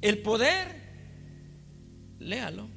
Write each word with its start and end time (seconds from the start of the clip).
El 0.00 0.18
poder, 0.18 0.68
léalo. 2.18 2.68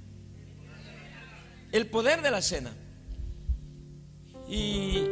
El 1.71 1.87
poder 1.87 2.21
de 2.21 2.31
la 2.31 2.41
cena. 2.41 2.73
Y 4.49 5.03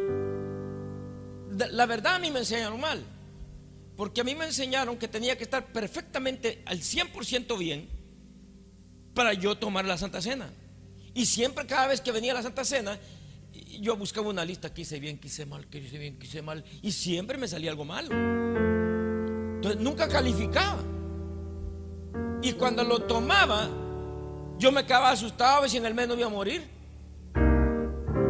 la 1.71 1.86
verdad 1.86 2.16
a 2.16 2.20
mí 2.20 2.32
me 2.32 2.39
enseñaron 2.39 2.79
mal. 2.79 3.04
Porque 3.96 4.21
a 4.21 4.24
mí 4.24 4.36
me 4.36 4.46
enseñaron 4.46 4.97
que 4.97 5.08
tenía 5.08 5.38
que 5.38 5.44
estar 5.44 5.66
perfectamente 5.71 6.63
al 6.66 6.79
100% 6.79 7.58
bien 7.58 7.88
para 9.14 9.34
yo 9.34 9.58
tomar 9.58 9.86
la 9.86 9.98
Santa 9.98 10.22
Cena. 10.22 10.52
Y 11.14 11.26
siempre, 11.26 11.66
cada 11.66 11.88
vez 11.88 12.02
que 12.02 12.12
venía 12.12 12.34
la 12.34 12.42
Santa 12.42 12.64
Cena, 12.64 12.98
yo 13.80 13.98
buscaba 13.98 14.30
una 14.30 14.46
lista, 14.46 14.74
quise 14.74 15.00
bien, 15.00 15.18
quise 15.20 15.46
mal, 15.46 15.68
quise 15.68 15.98
bien, 15.98 16.18
quise 16.18 16.41
mal. 16.41 16.64
Y 16.82 16.91
siempre 16.91 17.38
me 17.38 17.48
salía 17.48 17.72
algo 17.72 17.86
malo. 17.86 18.09
Entonces 19.55 19.80
nunca 19.80 20.08
calificaba. 20.08 20.84
Y 22.41 22.54
cuando 22.54 22.84
lo 22.84 23.00
tomaba, 23.04 23.70
yo 24.58 24.72
me 24.72 24.86
quedaba 24.86 25.12
asustado 25.12 25.68
si 25.68 25.77
en 25.77 25.86
el 25.86 25.94
mes 25.94 26.08
no 26.08 26.16
iba 26.16 26.27
a 26.27 26.30
morir. 26.30 26.68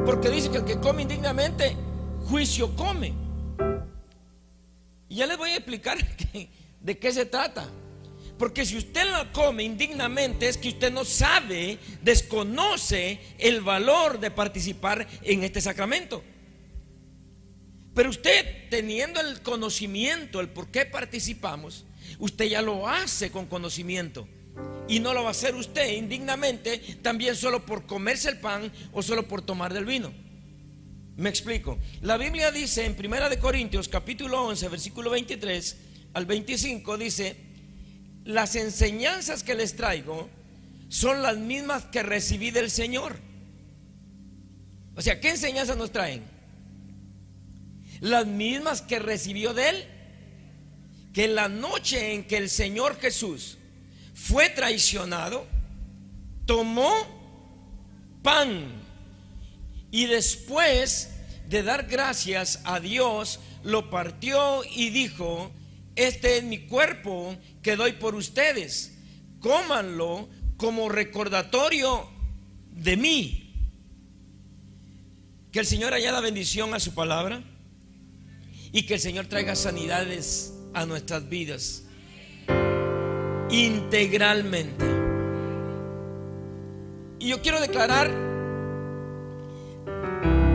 Porque 0.06 0.30
dice 0.30 0.50
que 0.50 0.58
el 0.58 0.66
que 0.66 0.80
come 0.80 1.04
indignamente, 1.04 1.76
juicio 2.28 2.76
come. 2.76 3.14
Y 5.08 5.16
ya 5.16 5.26
les 5.26 5.38
voy 5.38 5.52
a 5.52 5.58
explicar 5.58 5.98
de 6.82 6.98
qué 7.00 7.12
se 7.12 7.26
trata. 7.26 7.70
Porque 8.38 8.66
si 8.66 8.76
usted 8.76 9.10
la 9.12 9.32
come 9.32 9.64
indignamente 9.64 10.48
es 10.48 10.58
que 10.58 10.70
usted 10.70 10.92
no 10.92 11.06
sabe, 11.06 11.78
desconoce 12.02 13.20
el 13.38 13.62
valor 13.62 14.20
de 14.20 14.32
participar 14.32 15.08
en 15.22 15.44
este 15.44 15.62
sacramento. 15.62 16.24
Pero 17.94 18.10
usted 18.10 18.70
teniendo 18.70 19.20
el 19.20 19.42
conocimiento, 19.42 20.40
el 20.40 20.50
por 20.50 20.70
qué 20.70 20.86
participamos, 20.86 21.86
usted 22.22 22.46
ya 22.46 22.62
lo 22.62 22.88
hace 22.88 23.32
con 23.32 23.48
conocimiento. 23.48 24.28
Y 24.88 25.00
no 25.00 25.14
lo 25.14 25.24
va 25.24 25.30
a 25.30 25.32
hacer 25.32 25.56
usted 25.56 25.94
indignamente 25.94 26.78
también 27.02 27.36
solo 27.36 27.66
por 27.66 27.86
comerse 27.86 28.30
el 28.30 28.40
pan 28.40 28.72
o 28.94 29.02
solo 29.02 29.28
por 29.28 29.42
tomar 29.42 29.74
del 29.74 29.86
vino. 29.86 30.14
Me 31.18 31.30
explico. 31.30 31.78
La 32.02 32.18
Biblia 32.18 32.52
dice 32.52 32.86
en 32.86 32.96
Primera 32.96 33.28
de 33.28 33.40
Corintios 33.40 33.88
capítulo 33.88 34.44
11 34.44 34.70
versículo 34.70 35.10
23 35.10 35.78
al 36.14 36.26
25 36.26 36.98
dice, 36.98 37.36
las 38.24 38.56
enseñanzas 38.56 39.44
que 39.44 39.56
les 39.56 39.76
traigo 39.76 40.30
son 40.90 41.22
las 41.24 41.38
mismas 41.38 41.86
que 41.86 42.04
recibí 42.04 42.52
del 42.52 42.70
Señor. 42.70 43.18
O 44.96 45.02
sea, 45.02 45.20
¿qué 45.20 45.30
enseñanzas 45.30 45.78
nos 45.78 45.92
traen? 45.92 46.24
Las 48.02 48.28
mismas 48.28 48.82
que 48.82 49.00
recibió 49.00 49.54
de 49.54 49.70
Él. 49.70 49.86
Que 51.14 51.28
la 51.28 51.50
noche 51.50 52.14
en 52.14 52.24
que 52.24 52.38
el 52.38 52.50
Señor 52.50 53.00
Jesús 53.00 53.58
fue 54.14 54.50
traicionado, 54.50 55.46
tomó 56.46 56.92
pan 58.22 58.82
y 59.92 60.06
después 60.06 61.10
de 61.50 61.64
dar 61.64 61.88
gracias 61.88 62.62
a 62.64 62.80
Dios, 62.80 63.40
lo 63.64 63.90
partió 63.90 64.64
y 64.64 64.90
dijo, 64.90 65.52
este 65.96 66.38
es 66.38 66.44
mi 66.44 66.60
cuerpo 66.60 67.36
que 67.62 67.76
doy 67.76 67.94
por 67.94 68.16
ustedes. 68.16 68.98
Cómanlo 69.42 70.30
como 70.56 70.88
recordatorio 70.88 72.10
de 72.72 72.96
mí. 72.96 73.38
Que 75.52 75.60
el 75.60 75.66
Señor 75.66 75.94
haya 75.94 76.14
la 76.14 76.22
bendición 76.22 76.74
a 76.74 76.80
su 76.80 76.94
palabra 76.94 77.44
y 78.72 78.84
que 78.84 78.94
el 78.94 79.00
Señor 79.02 79.26
traiga 79.26 79.56
sanidades 79.56 80.54
a 80.74 80.86
nuestras 80.86 81.28
vidas 81.28 81.84
integralmente. 83.50 84.86
Y 87.20 87.30
yo 87.30 87.42
quiero 87.42 87.60
declarar, 87.62 88.10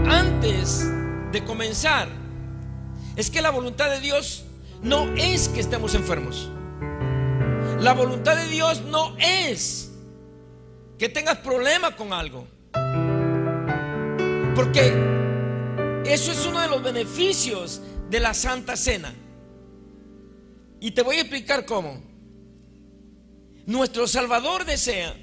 antes 0.08 0.84
de 1.32 1.44
comenzar, 1.44 2.08
es 3.14 3.30
que 3.30 3.40
la 3.40 3.50
voluntad 3.50 3.90
de 3.90 4.00
Dios 4.00 4.44
no 4.82 5.12
es 5.14 5.48
que 5.48 5.60
estemos 5.60 5.94
enfermos. 5.94 6.50
La 7.80 7.92
voluntad 7.92 8.36
de 8.36 8.48
Dios 8.48 8.82
no 8.82 9.16
es 9.18 9.92
que 10.98 11.08
tengas 11.08 11.38
problema 11.38 11.94
con 11.94 12.12
algo. 12.12 12.46
Porque 14.54 16.02
eso 16.06 16.32
es 16.32 16.46
uno 16.46 16.60
de 16.60 16.68
los 16.68 16.82
beneficios 16.82 17.82
de 18.08 18.20
la 18.20 18.32
Santa 18.32 18.76
Cena. 18.76 19.14
Y 20.86 20.92
te 20.92 21.02
voy 21.02 21.16
a 21.16 21.22
explicar 21.22 21.66
cómo. 21.66 22.00
Nuestro 23.66 24.06
Salvador 24.06 24.64
desea 24.64 25.16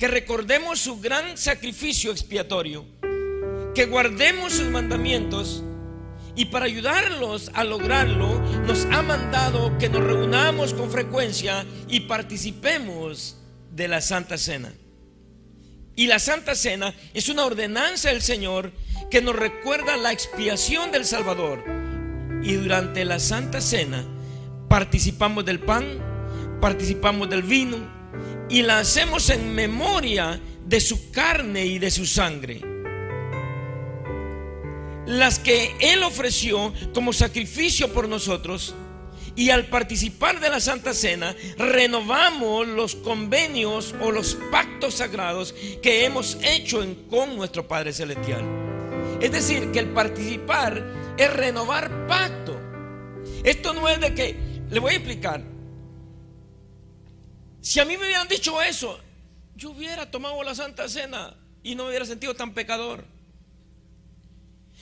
que 0.00 0.08
recordemos 0.08 0.80
su 0.80 0.98
gran 0.98 1.38
sacrificio 1.38 2.10
expiatorio, 2.10 2.84
que 3.72 3.86
guardemos 3.86 4.54
sus 4.54 4.66
mandamientos 4.66 5.62
y 6.34 6.46
para 6.46 6.64
ayudarlos 6.64 7.52
a 7.54 7.62
lograrlo, 7.62 8.40
nos 8.66 8.84
ha 8.86 9.00
mandado 9.02 9.78
que 9.78 9.88
nos 9.88 10.02
reunamos 10.02 10.74
con 10.74 10.90
frecuencia 10.90 11.64
y 11.86 12.00
participemos 12.00 13.36
de 13.70 13.86
la 13.86 14.00
Santa 14.00 14.36
Cena. 14.36 14.74
Y 15.94 16.08
la 16.08 16.18
Santa 16.18 16.56
Cena 16.56 16.92
es 17.14 17.28
una 17.28 17.44
ordenanza 17.44 18.08
del 18.08 18.22
Señor 18.22 18.72
que 19.08 19.22
nos 19.22 19.36
recuerda 19.36 19.96
la 19.98 20.10
expiación 20.10 20.90
del 20.90 21.04
Salvador. 21.04 21.62
Y 22.42 22.54
durante 22.54 23.04
la 23.04 23.20
Santa 23.20 23.60
Cena 23.60 24.04
participamos 24.68 25.44
del 25.44 25.60
pan, 25.60 25.84
participamos 26.60 27.28
del 27.28 27.42
vino 27.42 27.76
y 28.48 28.62
la 28.62 28.78
hacemos 28.78 29.30
en 29.30 29.54
memoria 29.54 30.40
de 30.64 30.80
su 30.80 31.10
carne 31.10 31.66
y 31.66 31.78
de 31.78 31.90
su 31.90 32.06
sangre 32.06 32.76
las 35.06 35.38
que 35.38 35.74
Él 35.80 36.02
ofreció 36.02 36.74
como 36.92 37.12
sacrificio 37.12 37.92
por 37.92 38.08
nosotros. 38.08 38.74
Y 39.36 39.50
al 39.50 39.66
participar 39.66 40.40
de 40.40 40.48
la 40.48 40.60
Santa 40.60 40.94
Cena, 40.94 41.36
renovamos 41.58 42.66
los 42.66 42.94
convenios 42.94 43.94
o 44.00 44.10
los 44.10 44.36
pactos 44.50 44.94
sagrados 44.94 45.54
que 45.82 46.04
hemos 46.06 46.38
hecho 46.42 46.84
con 47.10 47.36
nuestro 47.36 47.68
Padre 47.68 47.92
Celestial. 47.92 48.42
Es 49.20 49.32
decir, 49.32 49.70
que 49.72 49.78
el 49.78 49.88
participar 49.88 51.14
es 51.18 51.32
renovar 51.32 52.06
pacto. 52.06 52.58
Esto 53.44 53.74
no 53.74 53.88
es 53.88 54.00
de 54.00 54.14
que, 54.14 54.36
le 54.70 54.80
voy 54.80 54.92
a 54.92 54.96
explicar. 54.96 55.42
Si 57.60 57.80
a 57.80 57.84
mí 57.84 57.96
me 57.96 58.04
hubieran 58.04 58.28
dicho 58.28 58.60
eso, 58.62 58.98
yo 59.56 59.70
hubiera 59.70 60.10
tomado 60.10 60.42
la 60.42 60.54
Santa 60.54 60.88
Cena 60.88 61.34
y 61.62 61.74
no 61.74 61.84
me 61.84 61.90
hubiera 61.90 62.04
sentido 62.04 62.34
tan 62.34 62.54
pecador. 62.54 63.04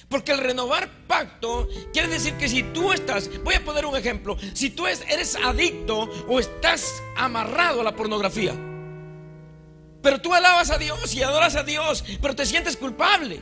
Porque 0.09 0.33
el 0.33 0.39
renovar 0.39 0.91
pacto 1.06 1.69
quiere 1.93 2.09
decir 2.09 2.34
que 2.34 2.49
si 2.49 2.62
tú 2.62 2.93
estás, 2.93 3.31
voy 3.43 3.55
a 3.55 3.65
poner 3.65 3.87
un 3.87 3.97
ejemplo, 3.97 4.37
si 4.53 4.71
tú 4.71 4.87
eres 4.87 5.37
adicto 5.37 6.01
o 6.28 6.39
estás 6.39 7.03
amarrado 7.16 7.81
a 7.81 7.84
la 7.84 7.97
pornografía, 7.97 8.55
pero 10.03 10.21
tú 10.21 10.34
alabas 10.34 10.71
a 10.71 10.77
Dios 10.77 11.15
y 11.15 11.22
adoras 11.22 11.56
a 11.56 11.62
Dios, 11.62 12.05
pero 12.21 12.37
te 12.37 12.45
sientes 12.45 12.77
culpable. 12.77 13.41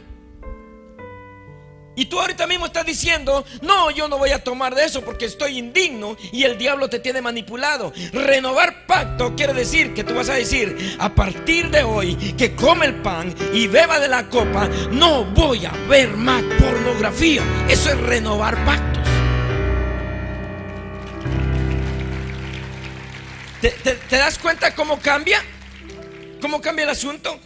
Y 1.95 2.07
tú 2.07 2.19
ahorita 2.19 2.47
mismo 2.47 2.67
estás 2.67 2.87
diciendo, 2.87 3.45
no, 3.61 3.91
yo 3.91 4.09
no 4.09 4.17
voy 4.17 4.31
a 4.31 4.43
tomar 4.43 4.75
de 4.75 4.85
eso 4.85 5.03
porque 5.03 5.27
estoy 5.27 5.59
indigno 5.59 6.17
y 6.33 6.45
el 6.45 6.57
diablo 6.57 6.89
te 6.89 7.01
tiene 7.01 7.21
manipulado. 7.21 7.93
Renovar 8.13 8.87
pacto 8.87 9.35
quiere 9.37 9.53
decir 9.53 9.93
que 9.93 10.03
tú 10.03 10.15
vas 10.15 10.31
a 10.31 10.35
decir, 10.35 10.97
a 10.99 11.15
partir 11.15 11.71
de 11.71 11.83
hoy 11.83 12.17
que 12.39 12.55
come 12.55 12.87
el 12.87 12.95
pan 13.03 13.35
y 13.53 13.67
beba 13.67 14.01
de 14.01 14.09
la 14.09 14.29
copa, 14.31 14.69
no 14.91 15.25
voy 15.25 15.67
a 15.67 15.73
ver 15.89 16.17
más 16.17 16.43
pornografía. 16.59 17.43
Eso 17.69 17.91
es 17.91 18.01
renovar 18.01 18.65
pactos. 18.65 19.03
¿Te, 23.61 23.71
te 23.71 24.17
das 24.17 24.39
cuenta 24.39 24.75
cómo 24.75 24.99
cambia? 24.99 25.41
¿Cómo 26.41 26.61
cambia 26.61 26.85
el 26.85 26.91
asunto? 26.91 27.39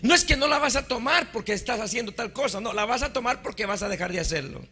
No 0.00 0.14
es 0.14 0.24
que 0.24 0.36
no 0.36 0.48
la 0.48 0.58
vas 0.58 0.76
a 0.76 0.86
tomar 0.86 1.30
porque 1.32 1.52
estás 1.52 1.80
haciendo 1.80 2.12
tal 2.12 2.32
cosa, 2.32 2.60
no, 2.60 2.72
la 2.72 2.86
vas 2.86 3.02
a 3.02 3.12
tomar 3.12 3.42
porque 3.42 3.66
vas 3.66 3.82
a 3.82 3.88
dejar 3.88 4.12
de 4.12 4.20
hacerlo. 4.20 4.66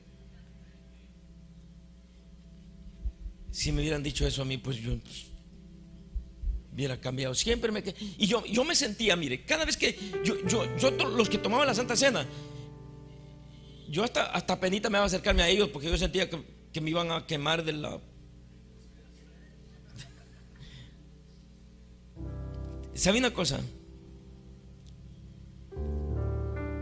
Si 3.50 3.72
me 3.72 3.82
hubieran 3.82 4.02
dicho 4.02 4.26
eso 4.26 4.42
a 4.42 4.44
mí, 4.44 4.56
pues 4.56 4.78
yo 4.78 4.98
pues, 4.98 5.26
hubiera 6.72 7.00
cambiado. 7.00 7.34
Siempre 7.34 7.70
me 7.70 7.82
y 8.16 8.26
yo, 8.26 8.44
yo 8.46 8.64
me 8.64 8.74
sentía, 8.74 9.16
mire, 9.16 9.44
cada 9.44 9.64
vez 9.64 9.76
que 9.76 9.98
yo, 10.24 10.36
yo, 10.46 10.64
los 10.90 11.28
que 11.28 11.38
tomaban 11.38 11.66
la 11.66 11.74
Santa 11.74 11.96
Cena, 11.96 12.26
yo 13.88 14.04
hasta, 14.04 14.26
hasta 14.26 14.58
penita 14.58 14.88
me 14.88 14.98
iba 14.98 15.02
a 15.02 15.06
acercarme 15.06 15.42
a 15.42 15.48
ellos 15.48 15.68
porque 15.68 15.88
yo 15.88 15.98
sentía 15.98 16.30
que, 16.30 16.40
que 16.72 16.80
me 16.80 16.90
iban 16.90 17.10
a 17.10 17.26
quemar 17.26 17.64
de 17.64 17.72
la 17.72 18.00
¿Sabe 22.94 23.18
una 23.18 23.34
cosa? 23.34 23.60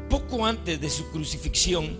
Poco 0.08 0.46
antes 0.46 0.80
de 0.80 0.88
su 0.88 1.10
crucifixión, 1.10 1.98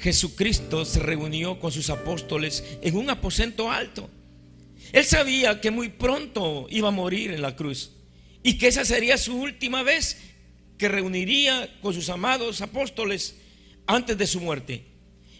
Jesucristo 0.00 0.84
se 0.84 0.98
reunió 0.98 1.60
con 1.60 1.70
sus 1.70 1.88
apóstoles 1.88 2.64
en 2.82 2.96
un 2.96 3.08
aposento 3.08 3.70
alto. 3.70 4.10
Él 4.92 5.04
sabía 5.04 5.60
que 5.60 5.70
muy 5.70 5.88
pronto 5.88 6.66
iba 6.70 6.88
a 6.88 6.92
morir 6.92 7.30
en 7.30 7.42
la 7.42 7.54
cruz 7.54 7.92
y 8.42 8.58
que 8.58 8.66
esa 8.66 8.84
sería 8.84 9.16
su 9.16 9.36
última 9.36 9.84
vez 9.84 10.18
que 10.76 10.88
reuniría 10.88 11.72
con 11.80 11.94
sus 11.94 12.08
amados 12.08 12.60
apóstoles 12.60 13.36
antes 13.86 14.18
de 14.18 14.26
su 14.26 14.40
muerte. 14.40 14.84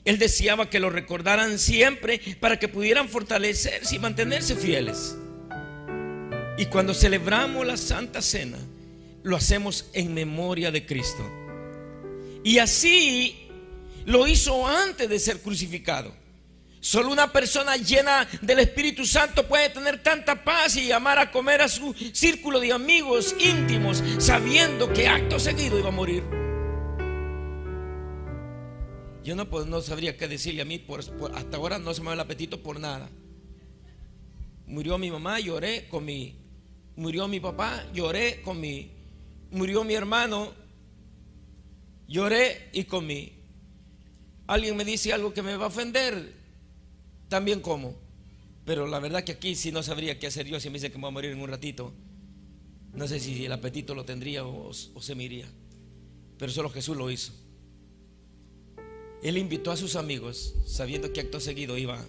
Él 0.05 0.19
deseaba 0.19 0.71
que 0.71 0.79
lo 0.79 0.91
recordaran 0.91 1.59
siempre 1.59 2.21
para 2.39 2.59
que 2.59 2.69
pudieran 2.69 3.09
fortalecerse 3.09 3.97
y 3.97 3.99
mantenerse 3.99 4.55
fieles. 4.55 5.17
Y 6.57 6.67
cuando 6.67 6.95
celebramos 6.95 7.67
la 7.67 7.77
Santa 7.77 8.23
Cena, 8.23 8.59
lo 9.25 9.37
hacemos 9.37 9.91
en 9.95 10.15
memoria 10.15 10.71
de 10.71 10.87
Cristo. 10.87 11.42
Y 12.45 12.59
así 12.59 13.49
lo 14.05 14.27
hizo 14.27 14.67
antes 14.67 15.09
de 15.09 15.19
ser 15.19 15.41
crucificado. 15.41 16.13
Solo 16.81 17.13
una 17.13 17.33
persona 17.33 17.77
llena 17.77 18.29
del 18.41 18.59
Espíritu 18.59 19.07
Santo 19.07 19.47
puede 19.47 19.69
tener 19.69 20.03
tanta 20.03 20.43
paz 20.43 20.77
y 20.77 20.91
amar 20.91 21.17
a 21.21 21.31
comer 21.31 21.63
a 21.63 21.69
su 21.69 21.95
círculo 22.13 22.59
de 22.59 22.73
amigos 22.73 23.37
íntimos, 23.39 24.03
sabiendo 24.19 24.93
que 24.93 25.07
acto 25.07 25.39
seguido 25.39 25.79
iba 25.79 25.89
a 25.89 25.93
morir. 25.93 26.25
Yo 29.23 29.37
no, 29.37 29.45
no 29.45 29.81
sabría 29.81 30.17
qué 30.17 30.27
decirle 30.27 30.63
a 30.63 30.65
mí, 30.65 30.81
por, 30.81 31.01
hasta 31.37 31.57
ahora 31.57 31.79
no 31.79 31.95
se 31.95 32.01
me 32.01 32.09
va 32.09 32.15
el 32.15 32.21
apetito 32.21 32.61
por 32.65 32.81
nada. 32.81 33.09
Murió 34.67 34.99
mi 34.99 35.11
mamá, 35.11 35.39
lloré 35.39 35.87
con 35.89 36.05
mi. 36.05 36.35
Murió 36.97 37.29
mi 37.29 37.39
papá, 37.39 37.85
lloré 37.93 38.43
con 38.43 38.61
mi. 38.61 38.91
Murió 39.53 39.85
mi 39.85 39.95
hermano, 39.95 40.53
lloré 42.13 42.69
y 42.73 42.85
comí. 42.85 43.33
Alguien 44.47 44.77
me 44.77 44.85
dice 44.85 45.13
algo 45.13 45.33
que 45.33 45.43
me 45.43 45.57
va 45.57 45.65
a 45.65 45.69
ofender, 45.69 46.35
también 47.29 47.61
como. 47.61 47.97
Pero 48.65 48.87
la 48.87 49.01
verdad 49.01 49.25
que 49.25 49.33
aquí 49.33 49.57
sí 49.57 49.73
no 49.73 49.83
sabría 49.83 50.19
qué 50.19 50.27
hacer 50.27 50.47
yo 50.47 50.61
si 50.61 50.69
me 50.69 50.75
dice 50.75 50.93
que 50.93 50.99
me 50.99 51.03
voy 51.03 51.09
a 51.09 51.13
morir 51.13 51.31
en 51.33 51.41
un 51.41 51.49
ratito. 51.49 51.93
No 52.93 53.09
sé 53.09 53.19
si 53.19 53.45
el 53.45 53.53
apetito 53.53 53.95
lo 53.95 54.05
tendría 54.05 54.45
o, 54.45 54.73
se 54.73 55.15
me 55.15 55.25
iría. 55.25 55.47
Pero 56.39 56.53
solo 56.53 56.69
Jesús 56.69 56.97
lo 56.97 57.11
hizo. 57.11 57.33
Él 59.23 59.39
invitó 59.39 59.71
a 59.71 59.77
sus 59.77 59.97
amigos 59.97 60.55
sabiendo 60.67 61.13
que 61.13 61.21
acto 61.21 61.41
seguido 61.41 61.79
iba, 61.79 62.05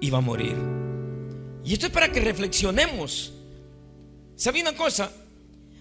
iba 0.00 0.18
a 0.18 0.22
morir. 0.22 0.56
Y 1.64 1.74
esto 1.74 1.86
es 1.86 1.92
para 1.92 2.10
que 2.10 2.20
reflexionemos. 2.20 3.32
¿Sabe 4.34 4.62
una 4.62 4.74
cosa? 4.74 5.12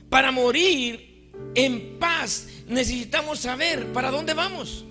Para 0.10 0.32
morir 0.32 1.32
en 1.56 1.98
paz 1.98 2.48
necesitamos 2.69 3.39
saber 3.39 3.92
para 3.92 4.12
dónde 4.12 4.33
vamos. 4.33 4.86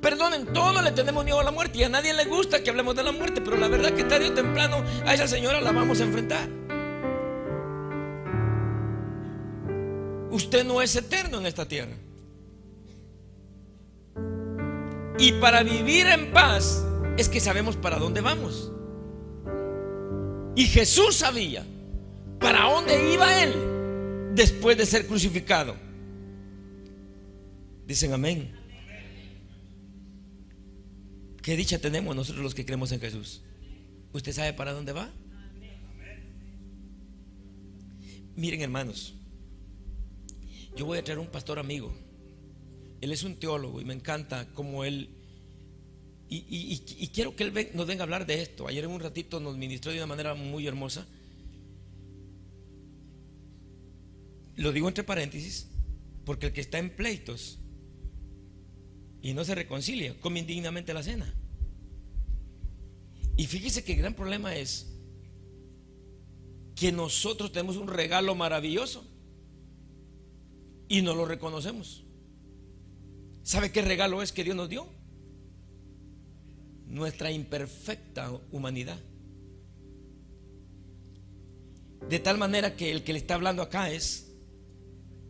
Perdonen, 0.00 0.52
todos 0.52 0.82
le 0.82 0.92
tenemos 0.92 1.24
miedo 1.24 1.40
a 1.40 1.44
la 1.44 1.50
muerte 1.50 1.78
y 1.78 1.84
a 1.84 1.88
nadie 1.88 2.12
le 2.14 2.24
gusta 2.24 2.62
que 2.62 2.70
hablemos 2.70 2.96
de 2.96 3.02
la 3.02 3.12
muerte, 3.12 3.40
pero 3.40 3.56
la 3.56 3.68
verdad 3.68 3.92
que 3.92 4.04
tarde 4.04 4.28
o 4.28 4.32
temprano 4.32 4.82
a 5.06 5.14
esa 5.14 5.28
señora 5.28 5.60
la 5.60 5.72
vamos 5.72 6.00
a 6.00 6.04
enfrentar. 6.04 6.48
Usted 10.30 10.64
no 10.64 10.80
es 10.80 10.96
eterno 10.96 11.38
en 11.38 11.46
esta 11.46 11.66
tierra. 11.66 11.92
Y 15.18 15.32
para 15.32 15.62
vivir 15.62 16.06
en 16.06 16.32
paz 16.32 16.82
es 17.18 17.28
que 17.28 17.40
sabemos 17.40 17.76
para 17.76 17.98
dónde 17.98 18.22
vamos. 18.22 18.72
Y 20.56 20.64
Jesús 20.64 21.16
sabía 21.16 21.66
para 22.38 22.62
dónde 22.70 23.12
iba 23.12 23.42
él 23.42 23.52
después 24.34 24.78
de 24.78 24.86
ser 24.86 25.06
crucificado. 25.06 25.89
Dicen 27.90 28.12
amén. 28.12 28.52
¿Qué 31.42 31.56
dicha 31.56 31.80
tenemos 31.80 32.14
nosotros 32.14 32.44
los 32.44 32.54
que 32.54 32.64
creemos 32.64 32.92
en 32.92 33.00
Jesús? 33.00 33.42
¿Usted 34.12 34.32
sabe 34.32 34.52
para 34.52 34.72
dónde 34.72 34.92
va? 34.92 35.12
Miren 38.36 38.60
hermanos, 38.60 39.14
yo 40.76 40.86
voy 40.86 40.98
a 40.98 41.02
traer 41.02 41.18
un 41.18 41.32
pastor 41.32 41.58
amigo. 41.58 41.92
Él 43.00 43.10
es 43.10 43.24
un 43.24 43.34
teólogo 43.40 43.80
y 43.80 43.84
me 43.84 43.94
encanta 43.94 44.46
como 44.54 44.84
él... 44.84 45.10
Y, 46.28 47.08
quiero 47.12 47.34
que 47.34 47.42
él 47.42 47.70
nos 47.74 47.88
venga 47.88 48.02
a 48.02 48.04
hablar 48.04 48.24
de 48.24 48.40
esto. 48.40 48.68
Ayer 48.68 48.84
en 48.84 48.92
un 48.92 49.00
ratito 49.00 49.40
nos 49.40 49.56
ministró 49.56 49.90
de 49.90 49.98
una 49.98 50.06
manera 50.06 50.36
muy 50.36 50.64
hermosa. 50.64 51.08
Lo 54.54 54.70
digo 54.70 54.86
entre 54.86 55.02
paréntesis, 55.02 55.66
porque 56.24 56.46
el 56.46 56.52
que 56.52 56.60
está 56.60 56.78
en 56.78 56.90
pleitos 56.90 57.59
y 59.22 59.34
no 59.34 59.44
se 59.44 59.54
reconcilia, 59.54 60.18
come 60.20 60.40
indignamente 60.40 60.94
la 60.94 61.02
cena. 61.02 61.32
Y 63.36 63.46
fíjese 63.46 63.84
que 63.84 63.92
el 63.92 63.98
gran 63.98 64.14
problema 64.14 64.54
es 64.54 64.86
que 66.74 66.92
nosotros 66.92 67.52
tenemos 67.52 67.76
un 67.76 67.88
regalo 67.88 68.34
maravilloso 68.34 69.04
y 70.88 71.02
no 71.02 71.14
lo 71.14 71.24
reconocemos. 71.24 72.04
¿Sabe 73.42 73.72
qué 73.72 73.82
regalo 73.82 74.22
es 74.22 74.32
que 74.32 74.44
Dios 74.44 74.56
nos 74.56 74.68
dio? 74.68 74.86
Nuestra 76.86 77.30
imperfecta 77.30 78.30
humanidad. 78.50 78.98
De 82.08 82.18
tal 82.18 82.38
manera 82.38 82.76
que 82.76 82.90
el 82.90 83.04
que 83.04 83.12
le 83.12 83.18
está 83.18 83.34
hablando 83.34 83.62
acá 83.62 83.90
es 83.90 84.32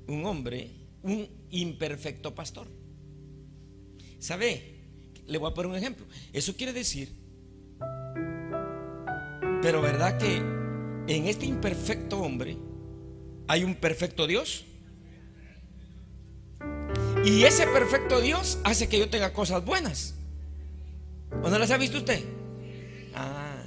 un 0.07 0.25
hombre, 0.25 0.71
un 1.03 1.29
imperfecto 1.51 2.35
pastor. 2.35 2.80
¿Sabe? 4.21 4.77
Le 5.27 5.39
voy 5.39 5.51
a 5.51 5.55
poner 5.55 5.71
un 5.71 5.77
ejemplo. 5.77 6.07
Eso 6.33 6.55
quiere 6.57 6.73
decir, 6.73 7.13
pero 9.63 9.81
¿verdad 9.83 10.19
que 10.19 10.37
en 10.37 11.27
este 11.27 11.47
imperfecto 11.47 12.21
hombre 12.21 12.57
hay 13.49 13.65
un 13.65 13.75
perfecto 13.75 14.27
Dios? 14.27 14.67
Y 17.25 17.45
ese 17.45 17.67
perfecto 17.67 18.21
Dios 18.21 18.59
hace 18.65 18.89
que 18.89 18.99
yo 18.99 19.09
tenga 19.09 19.33
cosas 19.33 19.65
buenas. 19.65 20.15
¿O 21.43 21.49
no 21.49 21.59
las 21.59 21.71
ha 21.71 21.77
visto 21.77 21.99
usted? 21.99 22.23
Ah. 23.15 23.63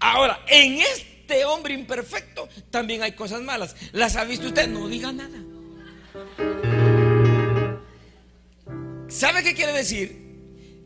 Ahora, 0.00 0.40
en 0.48 0.80
este 0.80 1.44
hombre 1.44 1.74
imperfecto 1.74 2.48
también 2.70 3.02
hay 3.02 3.12
cosas 3.12 3.42
malas. 3.42 3.74
¿Las 3.92 4.16
ha 4.16 4.24
visto 4.24 4.48
usted? 4.48 4.68
No 4.68 4.88
diga 4.88 5.12
nada. 5.12 5.38
¿Sabe 9.18 9.42
qué 9.42 9.52
quiere 9.52 9.72
decir? 9.72 10.16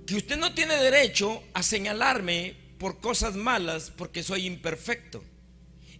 Que 0.06 0.14
usted 0.14 0.38
no 0.38 0.54
tiene 0.54 0.74
derecho 0.76 1.42
a 1.52 1.62
señalarme 1.62 2.56
por 2.78 2.98
cosas 2.98 3.34
malas 3.34 3.92
porque 3.94 4.22
soy 4.22 4.46
imperfecto. 4.46 5.22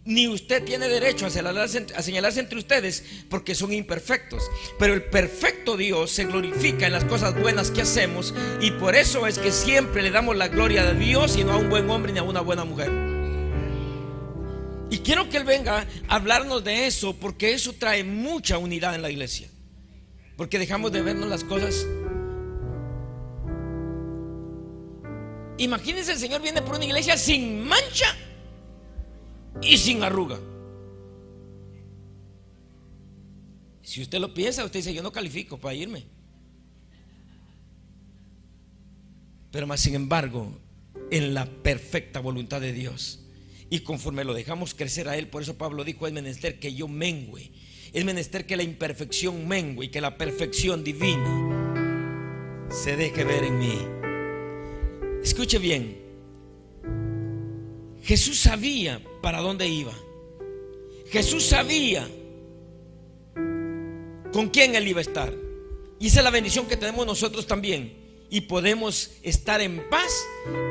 Ni 0.06 0.28
usted 0.28 0.64
tiene 0.64 0.88
derecho 0.88 1.26
a 1.26 1.30
señalarse, 1.30 2.40
entre 2.40 2.58
ustedes 2.58 3.04
porque 3.28 3.54
son 3.54 3.74
imperfectos. 3.74 4.42
Pero 4.78 4.94
el 4.94 5.02
perfecto 5.02 5.76
Dios 5.76 6.10
se 6.10 6.24
glorifica 6.24 6.86
en 6.86 6.94
las 6.94 7.04
cosas 7.04 7.38
buenas 7.38 7.70
que 7.70 7.82
hacemos 7.82 8.32
y 8.62 8.70
por 8.70 8.94
eso 8.94 9.26
es 9.26 9.38
que 9.38 9.52
siempre 9.52 10.00
le 10.00 10.10
damos 10.10 10.34
la 10.34 10.48
gloria 10.48 10.88
a 10.88 10.94
Dios 10.94 11.36
y 11.36 11.44
no 11.44 11.52
a 11.52 11.58
un 11.58 11.68
buen 11.68 11.90
hombre 11.90 12.14
ni 12.14 12.18
a 12.18 12.22
una 12.22 12.40
buena 12.40 12.64
mujer. 12.64 12.90
Y 14.88 15.00
quiero 15.00 15.28
que 15.28 15.36
Él 15.36 15.44
venga 15.44 15.86
a 16.08 16.14
hablarnos 16.14 16.64
de 16.64 16.86
eso 16.86 17.14
porque 17.14 17.52
eso 17.52 17.74
trae 17.74 18.04
mucha 18.04 18.56
unidad 18.56 18.94
en 18.94 19.02
la 19.02 19.10
iglesia. 19.10 19.50
Porque 20.38 20.58
dejamos 20.58 20.92
de 20.92 21.02
vernos 21.02 21.28
las 21.28 21.44
cosas 21.44 21.84
Imagínense, 25.62 26.10
el 26.10 26.18
Señor 26.18 26.42
viene 26.42 26.60
por 26.60 26.74
una 26.74 26.84
iglesia 26.84 27.16
sin 27.16 27.62
mancha 27.62 28.16
y 29.62 29.78
sin 29.78 30.02
arruga. 30.02 30.40
Si 33.80 34.02
usted 34.02 34.18
lo 34.18 34.34
piensa, 34.34 34.64
usted 34.64 34.80
dice, 34.80 34.92
yo 34.92 35.04
no 35.04 35.12
califico 35.12 35.58
para 35.58 35.74
irme. 35.74 36.04
Pero 39.52 39.68
más 39.68 39.78
sin 39.80 39.94
embargo, 39.94 40.58
en 41.12 41.32
la 41.32 41.46
perfecta 41.46 42.18
voluntad 42.18 42.60
de 42.60 42.72
Dios 42.72 43.20
y 43.70 43.80
conforme 43.80 44.24
lo 44.24 44.34
dejamos 44.34 44.74
crecer 44.74 45.08
a 45.08 45.16
Él, 45.16 45.28
por 45.28 45.42
eso 45.42 45.56
Pablo 45.58 45.84
dijo, 45.84 46.08
es 46.08 46.12
menester 46.12 46.58
que 46.58 46.74
yo 46.74 46.88
mengüe, 46.88 47.52
es 47.92 48.04
menester 48.04 48.46
que 48.46 48.56
la 48.56 48.64
imperfección 48.64 49.46
mengüe 49.46 49.86
y 49.86 49.90
que 49.90 50.00
la 50.00 50.18
perfección 50.18 50.82
divina 50.82 52.66
se 52.68 52.96
deje 52.96 53.22
ver 53.22 53.44
en 53.44 53.58
mí. 53.60 54.01
Escuche 55.22 55.58
bien. 55.58 55.98
Jesús 58.02 58.40
sabía 58.40 59.00
para 59.20 59.40
dónde 59.40 59.68
iba. 59.68 59.92
Jesús 61.10 61.44
sabía 61.46 62.08
con 64.32 64.48
quién 64.48 64.74
él 64.74 64.88
iba 64.88 64.98
a 64.98 65.02
estar. 65.02 65.32
Y 66.00 66.08
esa 66.08 66.20
es 66.20 66.24
la 66.24 66.30
bendición 66.30 66.66
que 66.66 66.76
tenemos 66.76 67.06
nosotros 67.06 67.46
también. 67.46 68.00
Y 68.30 68.42
podemos 68.42 69.10
estar 69.22 69.60
en 69.60 69.88
paz 69.90 70.10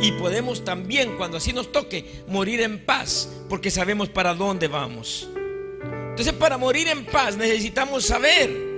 y 0.01 0.11
podemos 0.13 0.65
también, 0.65 1.15
cuando 1.17 1.37
así 1.37 1.53
nos 1.53 1.71
toque, 1.71 2.23
morir 2.27 2.59
en 2.61 2.83
paz, 2.85 3.29
porque 3.47 3.69
sabemos 3.69 4.09
para 4.09 4.33
dónde 4.33 4.67
vamos. 4.67 5.29
Entonces, 6.09 6.33
para 6.33 6.57
morir 6.57 6.87
en 6.87 7.05
paz 7.05 7.37
necesitamos 7.37 8.05
saber 8.05 8.70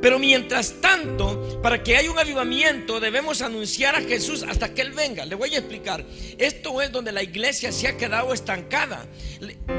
Pero 0.00 0.18
mientras 0.18 0.80
tanto, 0.80 1.60
para 1.62 1.82
que 1.82 1.96
haya 1.96 2.10
un 2.10 2.18
avivamiento, 2.18 3.00
debemos 3.00 3.40
anunciar 3.42 3.96
a 3.96 4.02
Jesús 4.02 4.44
hasta 4.46 4.74
que 4.74 4.82
Él 4.82 4.92
venga. 4.92 5.24
Le 5.24 5.34
voy 5.34 5.54
a 5.54 5.58
explicar. 5.58 6.04
Esto 6.38 6.82
es 6.82 6.92
donde 6.92 7.12
la 7.12 7.22
iglesia 7.22 7.72
se 7.72 7.88
ha 7.88 7.96
quedado 7.96 8.34
estancada. 8.34 9.06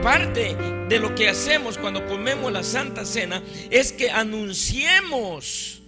Parte 0.01 0.55
de 0.89 1.00
lo 1.00 1.13
que 1.15 1.29
hacemos 1.29 1.77
cuando 1.77 2.05
comemos 2.07 2.51
la 2.51 2.63
Santa 2.63 3.05
Cena 3.05 3.43
es 3.69 3.91
que 3.91 4.10
anunciemos 4.10 5.81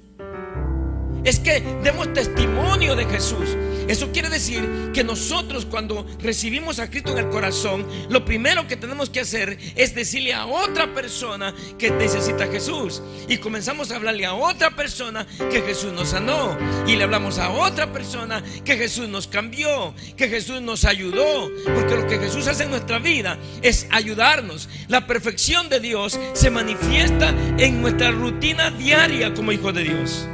es 1.27 1.39
que 1.39 1.61
demos 1.83 2.13
testimonio 2.13 2.95
de 2.95 3.05
Jesús. 3.05 3.49
Eso 3.87 4.11
quiere 4.11 4.29
decir 4.29 4.91
que 4.93 5.03
nosotros 5.03 5.65
cuando 5.65 6.05
recibimos 6.19 6.79
a 6.79 6.89
Cristo 6.89 7.11
en 7.11 7.19
el 7.19 7.29
corazón, 7.29 7.85
lo 8.09 8.25
primero 8.25 8.67
que 8.67 8.75
tenemos 8.75 9.09
que 9.09 9.21
hacer 9.21 9.57
es 9.75 9.95
decirle 9.95 10.33
a 10.33 10.45
otra 10.45 10.93
persona 10.93 11.53
que 11.77 11.91
necesita 11.91 12.47
Jesús. 12.47 13.01
Y 13.27 13.37
comenzamos 13.37 13.91
a 13.91 13.95
hablarle 13.95 14.25
a 14.25 14.33
otra 14.33 14.71
persona 14.71 15.25
que 15.49 15.61
Jesús 15.61 15.93
nos 15.93 16.09
sanó. 16.09 16.57
Y 16.85 16.95
le 16.95 17.03
hablamos 17.03 17.39
a 17.39 17.49
otra 17.49 17.91
persona 17.93 18.43
que 18.65 18.77
Jesús 18.77 19.07
nos 19.07 19.27
cambió, 19.27 19.93
que 20.15 20.29
Jesús 20.29 20.61
nos 20.61 20.85
ayudó. 20.85 21.49
Porque 21.75 21.95
lo 21.95 22.07
que 22.07 22.19
Jesús 22.19 22.47
hace 22.47 22.63
en 22.63 22.71
nuestra 22.71 22.99
vida 22.99 23.37
es 23.61 23.87
ayudarnos. 23.91 24.69
La 24.87 25.07
perfección 25.07 25.69
de 25.69 25.79
Dios 25.79 26.19
se 26.33 26.49
manifiesta 26.49 27.33
en 27.57 27.81
nuestra 27.81 28.11
rutina 28.11 28.71
diaria 28.71 29.33
como 29.33 29.51
hijo 29.51 29.71
de 29.71 29.83
Dios. 29.83 30.27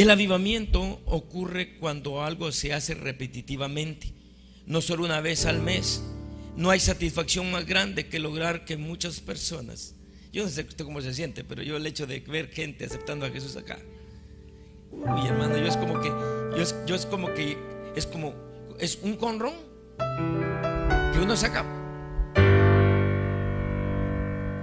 El 0.00 0.08
avivamiento 0.08 1.02
ocurre 1.04 1.76
cuando 1.76 2.24
algo 2.24 2.52
se 2.52 2.72
hace 2.72 2.94
repetitivamente, 2.94 4.14
no 4.64 4.80
solo 4.80 5.04
una 5.04 5.20
vez 5.20 5.44
al 5.44 5.60
mes. 5.60 6.02
No 6.56 6.70
hay 6.70 6.80
satisfacción 6.80 7.50
más 7.50 7.66
grande 7.66 8.08
que 8.08 8.18
lograr 8.18 8.64
que 8.64 8.78
muchas 8.78 9.20
personas, 9.20 9.94
yo 10.32 10.42
no 10.42 10.48
sé 10.48 10.66
cómo 10.82 11.02
se 11.02 11.12
siente, 11.12 11.44
pero 11.44 11.62
yo 11.62 11.76
el 11.76 11.86
hecho 11.86 12.06
de 12.06 12.20
ver 12.20 12.48
gente 12.48 12.86
aceptando 12.86 13.26
a 13.26 13.30
Jesús 13.30 13.56
acá, 13.56 13.78
hermano, 15.26 15.58
yo 15.58 15.66
es 15.66 15.76
como 15.76 16.00
que, 16.00 16.08
yo 16.86 16.94
es 16.94 17.04
como 17.04 17.34
que, 17.34 17.58
es 17.94 18.06
como, 18.06 18.34
es 18.78 19.00
un 19.02 19.16
conrón 19.16 19.52
que 21.12 21.18
uno 21.18 21.36
saca. 21.36 21.62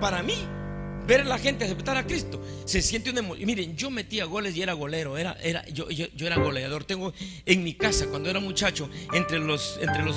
Para 0.01 0.23
mí, 0.23 0.33
ver 1.07 1.21
a 1.21 1.23
la 1.23 1.37
gente 1.39 1.63
aceptar 1.63 1.95
a 1.95 2.05
Cristo, 2.05 2.43
se 2.65 2.81
siente 2.81 3.09
una 3.09 3.19
emoción. 3.19 3.47
Miren, 3.47 3.75
yo 3.77 3.89
metía 3.89 4.25
goles 4.25 4.55
y 4.55 4.61
era 4.61 4.73
golero, 4.73 5.17
era, 5.17 5.37
era, 5.41 5.65
yo, 5.67 5.89
yo, 5.89 6.27
era 6.27 6.35
goleador. 6.35 6.83
Tengo 6.83 7.13
en 7.45 7.63
mi 7.63 7.73
casa, 7.73 8.07
cuando 8.07 8.29
era 8.29 8.39
muchacho, 8.39 8.89
entre 9.13 9.39
los, 9.39 9.79
entre 9.81 10.03
los 10.03 10.15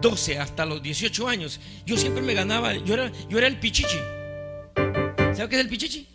12 0.00 0.38
hasta 0.38 0.64
los 0.64 0.82
18 0.82 1.28
años, 1.28 1.60
yo 1.84 1.96
siempre 1.96 2.22
me 2.22 2.34
ganaba, 2.34 2.74
yo 2.74 2.94
era, 2.94 3.12
yo 3.28 3.38
era 3.38 3.46
el 3.46 3.60
pichichi. 3.60 3.98
¿Sabe 4.74 5.48
qué 5.48 5.56
es 5.56 5.60
el 5.60 5.68
pichichi? 5.68 6.08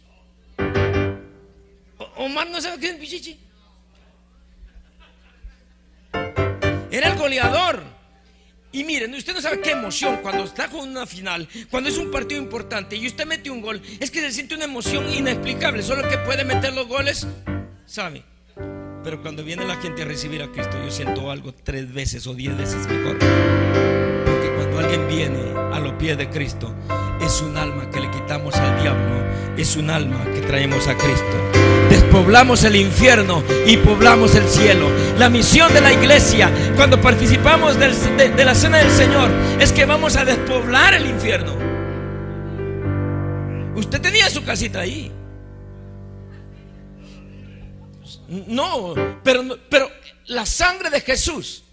Omar 2.18 2.50
no 2.50 2.60
sabe 2.60 2.80
qué 2.80 2.88
es 2.88 2.94
el 2.94 3.00
pichichi. 3.00 3.40
Era 6.92 7.10
el 7.12 7.18
goleador. 7.18 7.95
Y 8.76 8.84
miren, 8.84 9.14
usted 9.14 9.34
no 9.34 9.40
sabe 9.40 9.62
qué 9.62 9.72
emoción 9.72 10.18
cuando 10.22 10.44
está 10.44 10.68
con 10.68 10.90
una 10.90 11.06
final, 11.06 11.48
cuando 11.72 11.90
es 11.90 11.98
un 11.98 12.12
partido 12.12 12.42
importante 12.42 12.98
y 12.98 13.08
usted 13.08 13.26
mete 13.26 13.50
un 13.50 13.62
gol, 13.62 13.82
es 14.02 14.12
que 14.12 14.20
se 14.20 14.34
siente 14.34 14.54
una 14.54 14.66
emoción 14.66 15.14
inexplicable. 15.14 15.82
Solo 15.82 16.06
que 16.10 16.18
puede 16.18 16.44
meter 16.44 16.74
los 16.74 16.86
goles, 16.86 17.26
sabe. 17.86 18.24
Pero 19.02 19.22
cuando 19.22 19.46
viene 19.46 19.64
la 19.64 19.78
gente 19.78 20.02
a 20.02 20.06
recibir 20.06 20.44
a 20.44 20.52
Cristo, 20.52 20.76
yo 20.84 20.92
siento 20.92 21.32
algo 21.32 21.54
tres 21.54 21.94
veces 21.94 22.28
o 22.28 22.34
diez 22.34 22.58
veces 22.58 22.86
mejor. 22.88 23.18
Porque 23.18 24.52
cuando 24.58 24.80
alguien 24.80 25.08
viene 25.08 25.40
a 25.72 25.80
los 25.80 25.94
pies 25.94 26.18
de 26.18 26.30
Cristo, 26.30 26.76
es 27.22 27.42
un 27.42 27.56
alma 27.56 27.90
que 27.90 28.02
le 28.02 28.12
quitamos 28.12 28.56
al 28.56 28.82
diablo, 28.82 29.24
es 29.56 29.78
un 29.78 29.90
alma 29.90 30.22
que 30.34 30.42
traemos 30.42 30.86
a 30.90 30.98
Cristo. 30.98 31.75
Despoblamos 32.16 32.64
el 32.64 32.78
infierno 32.78 33.44
y 33.66 33.76
poblamos 33.76 34.36
el 34.36 34.48
cielo. 34.48 34.90
La 35.18 35.30
misión 35.30 35.74
de 35.74 35.82
la 35.82 35.92
iglesia, 35.92 36.50
cuando 36.78 37.02
participamos 37.02 37.78
de, 37.78 37.90
de 38.30 38.46
la 38.46 38.56
cena 38.56 38.78
del 38.78 38.90
Señor, 38.90 39.30
es 39.60 39.74
que 39.74 39.84
vamos 39.84 40.16
a 40.16 40.24
despoblar 40.24 40.94
el 40.94 41.08
infierno. 41.08 41.54
Usted 43.76 44.00
tenía 44.00 44.30
su 44.30 44.46
casita 44.46 44.80
ahí. 44.80 45.12
No, 48.48 48.94
pero, 49.22 49.60
pero 49.70 49.92
la 50.28 50.46
sangre 50.46 50.90
de 50.90 51.02
Jesús 51.02 51.66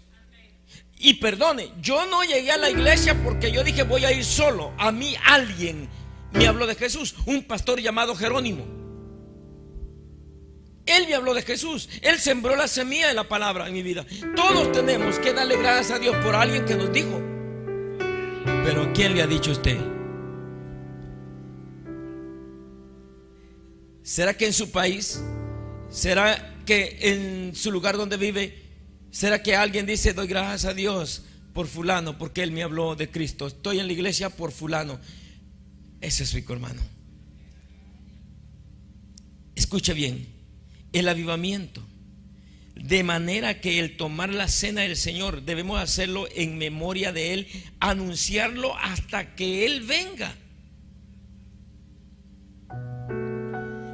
y 0.99 1.13
perdone, 1.13 1.71
yo 1.79 2.05
no 2.07 2.21
llegué 2.25 2.51
a 2.51 2.57
la 2.57 2.69
iglesia 2.69 3.15
porque 3.23 3.49
yo 3.49 3.63
dije 3.63 3.83
voy 3.83 4.03
a 4.03 4.11
ir 4.11 4.25
solo. 4.25 4.73
A 4.77 4.91
mí 4.91 5.15
alguien 5.25 5.87
me 6.33 6.47
habló 6.47 6.67
de 6.67 6.75
Jesús, 6.75 7.15
un 7.27 7.43
pastor 7.43 7.79
llamado 7.79 8.13
Jerónimo. 8.13 8.82
Él 10.85 11.07
me 11.07 11.15
habló 11.15 11.33
de 11.33 11.41
Jesús. 11.41 11.89
Él 12.01 12.19
sembró 12.19 12.55
la 12.55 12.67
semilla 12.67 13.07
de 13.07 13.13
la 13.13 13.27
palabra 13.27 13.67
en 13.67 13.73
mi 13.73 13.83
vida. 13.83 14.05
Todos 14.35 14.71
tenemos 14.71 15.19
que 15.19 15.33
darle 15.33 15.57
gracias 15.57 15.91
a 15.91 15.99
Dios 15.99 16.15
por 16.23 16.35
alguien 16.35 16.65
que 16.65 16.75
nos 16.75 16.91
dijo. 16.91 17.21
Pero 18.65 18.91
¿quién 18.93 19.15
le 19.15 19.21
ha 19.21 19.27
dicho 19.27 19.51
a 19.51 19.53
usted? 19.53 19.77
¿Será 24.01 24.35
que 24.35 24.45
en 24.45 24.53
su 24.53 24.71
país? 24.71 25.21
¿Será 25.89 26.55
que 26.65 26.97
en 27.01 27.55
su 27.55 27.71
lugar 27.71 27.97
donde 27.97 28.17
vive 28.17 28.63
¿Será 29.13 29.43
que 29.43 29.55
alguien 29.55 29.85
dice, 29.85 30.15
doy 30.15 30.25
gracias 30.25 30.65
a 30.65 30.73
Dios 30.73 31.21
por 31.53 31.67
fulano, 31.67 32.17
porque 32.17 32.41
Él 32.41 32.51
me 32.51 32.63
habló 32.63 32.95
de 32.95 33.11
Cristo? 33.11 33.45
Estoy 33.45 33.79
en 33.79 33.85
la 33.85 33.93
iglesia 33.93 34.31
por 34.31 34.51
fulano. 34.51 34.99
Ese 36.01 36.23
es 36.23 36.33
rico, 36.33 36.51
hermano. 36.51 36.81
Escuche 39.53 39.93
bien, 39.93 40.32
el 40.93 41.09
avivamiento. 41.09 41.81
De 42.75 43.03
manera 43.03 43.61
que 43.61 43.79
el 43.79 43.97
tomar 43.97 44.29
la 44.29 44.47
cena 44.47 44.81
del 44.81 44.97
Señor 44.97 45.43
debemos 45.43 45.79
hacerlo 45.79 46.27
en 46.35 46.57
memoria 46.57 47.11
de 47.11 47.33
Él, 47.33 47.47
anunciarlo 47.79 48.75
hasta 48.77 49.35
que 49.35 49.65
Él 49.65 49.81
venga. 49.81 50.35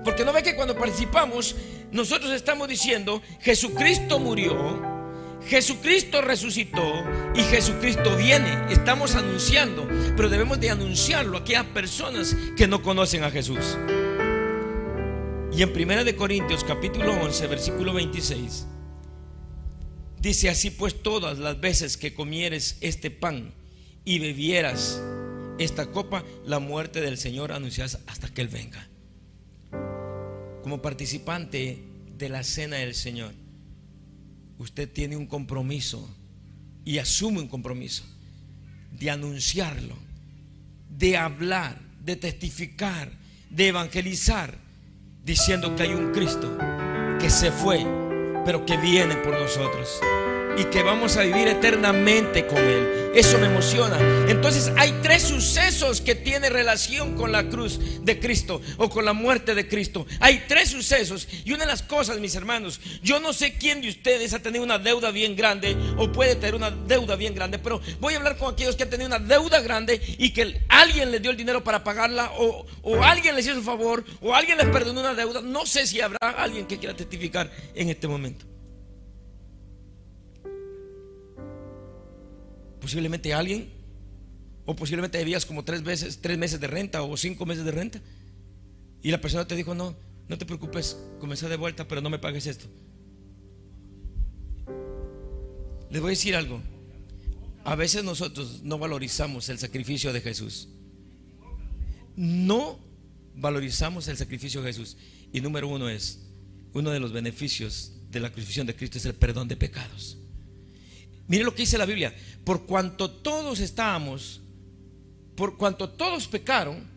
Porque 0.04 0.24
no 0.24 0.34
ve 0.34 0.44
que 0.44 0.56
cuando 0.56 0.78
participamos, 0.78 1.56
nosotros 1.92 2.32
estamos 2.32 2.68
diciendo, 2.68 3.22
Jesucristo 3.42 4.18
murió, 4.20 4.82
Jesucristo 5.48 6.22
resucitó 6.22 7.04
y 7.36 7.42
Jesucristo 7.42 8.16
viene. 8.16 8.58
Estamos 8.70 9.16
anunciando, 9.16 9.88
pero 10.16 10.30
debemos 10.30 10.60
de 10.60 10.70
anunciarlo 10.70 11.38
a 11.38 11.42
aquellas 11.42 11.66
personas 11.66 12.36
que 12.56 12.68
no 12.68 12.82
conocen 12.82 13.24
a 13.24 13.32
Jesús. 13.32 13.78
Y 15.60 15.62
en 15.62 15.72
1 15.72 16.06
de 16.06 16.16
Corintios 16.16 16.64
capítulo 16.64 17.12
11, 17.22 17.48
versículo 17.48 17.92
26 17.92 18.66
dice 20.22 20.48
así 20.48 20.70
pues 20.70 21.04
todas 21.04 21.38
las 21.38 21.60
veces 21.60 21.98
que 21.98 22.14
comieres 22.14 22.78
este 22.80 23.12
pan 23.12 23.54
y 24.06 24.20
bebieras 24.20 25.02
esta 25.58 25.92
copa, 25.92 26.24
la 26.46 26.60
muerte 26.60 27.02
del 27.02 27.18
Señor 27.18 27.52
anuncias 27.52 28.00
hasta 28.08 28.34
que 28.34 28.40
él 28.40 28.48
venga. 28.48 28.88
Como 30.64 30.82
participante 30.82 31.84
de 32.18 32.30
la 32.30 32.46
cena 32.46 32.78
del 32.78 32.96
Señor 32.96 33.34
usted 34.60 34.90
tiene 34.90 35.18
un 35.18 35.28
compromiso 35.28 36.10
y 36.86 37.00
asume 37.00 37.42
un 37.42 37.50
compromiso 37.50 38.06
de 38.98 39.10
anunciarlo, 39.10 39.98
de 40.90 41.18
hablar, 41.18 41.82
de 42.02 42.16
testificar, 42.16 43.12
de 43.50 43.68
evangelizar, 43.68 44.69
diciendo 45.30 45.76
que 45.76 45.84
hay 45.84 45.94
un 45.94 46.12
Cristo 46.12 46.58
que 47.20 47.30
se 47.30 47.52
fue, 47.52 47.86
pero 48.46 48.66
que 48.66 48.78
viene 48.78 49.16
por 49.18 49.40
nosotros 49.40 50.02
y 50.60 50.66
que 50.66 50.84
vamos 50.84 51.16
a 51.16 51.24
vivir 51.24 51.48
eternamente 51.48 52.46
con 52.46 52.58
Él. 52.58 53.12
Eso 53.16 53.40
me 53.40 53.48
emociona. 53.48 53.98
Entonces 54.30 54.72
hay 54.78 54.92
tres 55.02 55.24
sucesos 55.24 56.02
que 56.02 56.16
tienen 56.16 56.52
relación 56.52 57.16
con 57.16 57.32
la 57.32 57.48
cruz 57.50 57.80
de 58.04 58.20
Cristo 58.20 58.62
o 58.78 58.90
con 58.90 59.06
la 59.06 59.14
muerte 59.14 59.56
de 59.56 59.68
Cristo. 59.68 60.06
Hay 60.20 60.44
tres 60.48 60.70
sucesos. 60.70 61.28
Y 61.46 61.54
una 61.54 61.64
de 61.64 61.72
las 61.72 61.82
cosas, 61.82 62.20
mis 62.20 62.36
hermanos, 62.36 62.82
yo 63.02 63.20
no 63.20 63.32
sé 63.32 63.54
quién 63.54 63.82
de 63.82 63.90
ustedes 63.90 64.34
ha 64.34 64.40
tenido 64.40 64.64
una 64.64 64.78
deuda 64.78 65.12
bien 65.12 65.36
grande 65.36 65.78
o 65.98 66.12
puede 66.12 66.36
tener 66.36 66.56
una 66.56 66.72
deuda 66.72 67.16
bien 67.16 67.34
grande, 67.34 67.58
pero 67.58 67.82
voy 68.02 68.14
a 68.14 68.18
hablar 68.18 68.38
con 68.38 68.54
aquellos 68.54 68.76
que 68.76 68.84
han 68.84 68.90
tenido 68.90 69.08
una 69.08 69.20
deuda 69.20 69.62
grande 69.62 70.02
y 70.18 70.32
que 70.32 70.62
alguien 70.68 71.12
les 71.12 71.22
dio 71.22 71.32
el 71.32 71.38
dinero 71.38 71.64
para 71.64 71.84
pagarla 71.84 72.32
o, 72.38 72.66
alguien 73.02 73.36
les 73.36 73.48
hizo 73.48 73.56
un 73.56 73.64
favor 73.64 74.04
o 74.22 74.36
alguien 74.36 74.58
les 74.58 74.68
perdonó 74.68 75.00
una 75.00 75.14
deuda. 75.14 75.42
No 75.42 75.66
sé 75.66 75.88
si 75.88 76.02
habrá 76.02 76.18
alguien 76.20 76.68
que 76.68 76.78
quiera 76.78 76.96
testificar 76.96 77.50
en 77.74 77.90
este 77.90 78.08
momento. 78.08 78.59
Posiblemente 82.90 83.36
alguien, 83.36 83.70
o 84.66 84.76
posiblemente 84.76 85.20
debías 85.20 85.46
como 85.46 85.64
tres 85.64 85.84
veces, 85.84 86.22
tres 86.22 86.40
meses 86.40 86.60
de 86.60 86.66
renta 86.66 87.04
o 87.04 87.16
cinco 87.18 87.46
meses 87.46 87.64
de 87.64 87.70
renta. 87.70 88.02
Y 89.04 89.12
la 89.12 89.22
persona 89.22 89.48
te 89.48 89.56
dijo, 89.56 89.76
no, 89.76 89.96
no 90.28 90.38
te 90.40 90.48
preocupes, 90.48 90.98
comencé 91.20 91.48
de 91.48 91.56
vuelta, 91.56 91.88
pero 91.88 92.02
no 92.02 92.10
me 92.10 92.18
pagues 92.18 92.48
esto. 92.48 92.66
Les 95.92 96.02
voy 96.02 96.08
a 96.08 96.18
decir 96.18 96.36
algo. 96.36 96.64
A 97.64 97.76
veces 97.76 98.04
nosotros 98.04 98.64
no 98.64 98.80
valorizamos 98.80 99.50
el 99.50 99.60
sacrificio 99.60 100.12
de 100.12 100.22
Jesús. 100.22 100.68
no 102.16 102.80
valorizamos 103.36 104.08
el 104.08 104.18
sacrificio 104.18 104.64
de 104.64 104.74
Jesús. 104.74 104.98
Y 105.32 105.42
número 105.42 105.68
uno 105.68 105.90
es, 105.90 106.22
uno 106.74 106.90
de 106.90 107.00
los 107.00 107.12
beneficios 107.14 107.92
de 108.10 108.20
la 108.20 108.32
crucifixión 108.32 108.66
de 108.66 108.76
Cristo 108.76 108.98
es 108.98 109.06
el 109.06 109.14
perdón 109.14 109.48
de 109.48 109.58
pecados. 109.58 110.19
Mire 111.30 111.44
lo 111.44 111.54
que 111.54 111.62
dice 111.62 111.78
la 111.78 111.86
Biblia, 111.86 112.14
por 112.44 112.66
cuanto 112.66 113.12
todos 113.12 113.60
estábamos, 113.60 114.42
por 115.36 115.58
cuanto 115.58 115.88
todos 115.88 116.28
pecaron, 116.28 116.90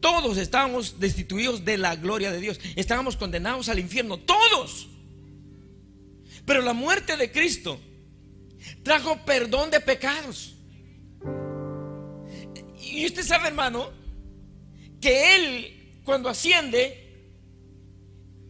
todos 0.00 0.36
estábamos 0.36 1.00
destituidos 1.00 1.64
de 1.64 1.78
la 1.78 1.96
gloria 1.96 2.30
de 2.30 2.40
Dios. 2.40 2.60
Estábamos 2.76 3.16
condenados 3.16 3.70
al 3.70 3.78
infierno, 3.78 4.18
todos. 4.18 4.88
Pero 6.44 6.60
la 6.60 6.74
muerte 6.74 7.16
de 7.16 7.32
Cristo 7.32 7.80
trajo 8.82 9.24
perdón 9.24 9.70
de 9.70 9.80
pecados. 9.80 10.54
Y 12.82 13.06
usted 13.06 13.24
sabe, 13.24 13.48
hermano, 13.48 13.88
que 15.00 15.36
Él, 15.36 16.00
cuando 16.04 16.28
asciende, 16.28 17.32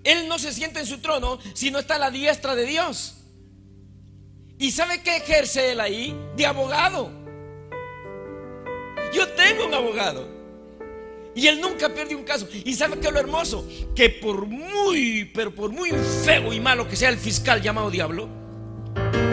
Él 0.02 0.26
no 0.26 0.40
se 0.40 0.52
sienta 0.52 0.80
en 0.80 0.86
su 0.86 0.98
trono, 0.98 1.38
sino 1.54 1.78
está 1.78 1.94
a 1.94 1.98
la 2.00 2.10
diestra 2.10 2.56
de 2.56 2.66
Dios. 2.66 3.19
¿Y 4.60 4.70
sabe 4.72 5.02
qué 5.02 5.16
ejerce 5.16 5.72
Él 5.72 5.80
ahí? 5.80 6.14
De 6.36 6.44
abogado. 6.44 7.10
Yo 9.10 9.26
tengo 9.30 9.66
un 9.66 9.74
abogado. 9.74 10.28
Y 11.34 11.46
él 11.46 11.60
nunca 11.60 11.88
pierde 11.88 12.14
un 12.14 12.24
caso. 12.24 12.46
Y 12.52 12.74
sabe 12.74 12.98
que 12.98 13.10
lo 13.10 13.18
hermoso, 13.18 13.66
que 13.94 14.10
por 14.10 14.46
muy, 14.46 15.30
pero 15.34 15.54
por 15.54 15.70
muy 15.70 15.90
feo 16.24 16.52
y 16.52 16.60
malo 16.60 16.86
que 16.86 16.96
sea 16.96 17.08
el 17.08 17.16
fiscal 17.16 17.62
llamado 17.62 17.90
diablo, 17.90 18.28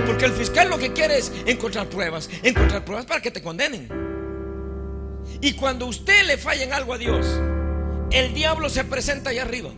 porque 0.05 0.25
el 0.25 0.31
fiscal 0.31 0.69
lo 0.69 0.77
que 0.77 0.93
quiere 0.93 1.17
es 1.17 1.31
encontrar 1.46 1.88
pruebas, 1.89 2.29
encontrar 2.43 2.86
pruebas 2.86 3.05
para 3.05 3.22
que 3.22 3.31
te 3.31 3.41
condenen. 3.41 3.89
Y 5.41 5.53
cuando 5.53 5.88
usted 5.88 6.25
le 6.25 6.38
falla 6.38 6.63
en 6.63 6.74
algo 6.74 6.93
a 6.93 6.98
Dios, 6.98 7.25
el 8.12 8.34
diablo 8.34 8.69
se 8.69 8.86
presenta 8.86 9.31
ahí 9.31 9.39
arriba. 9.39 9.72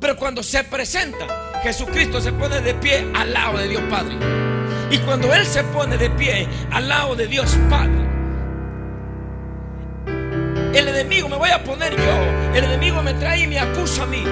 Pero 0.00 0.16
cuando 0.16 0.42
se 0.42 0.64
presenta, 0.64 1.60
Jesucristo 1.62 2.20
se 2.20 2.32
pone 2.32 2.60
de 2.60 2.74
pie 2.74 3.06
al 3.14 3.32
lado 3.32 3.58
de 3.58 3.68
Dios 3.68 3.82
Padre. 3.88 4.47
Y 4.90 4.98
cuando 4.98 5.32
Él 5.34 5.44
se 5.44 5.62
pone 5.64 5.98
de 5.98 6.10
pie 6.10 6.48
al 6.70 6.88
lado 6.88 7.14
de 7.14 7.26
Dios 7.26 7.56
Padre, 7.68 8.08
el 10.74 10.88
enemigo 10.88 11.28
me 11.28 11.36
voy 11.36 11.50
a 11.50 11.62
poner 11.62 11.96
yo. 11.96 12.54
El 12.54 12.64
enemigo 12.64 13.02
me 13.02 13.14
trae 13.14 13.42
y 13.42 13.46
me 13.46 13.58
acusa 13.58 14.04
a 14.04 14.06
mí. 14.06 14.22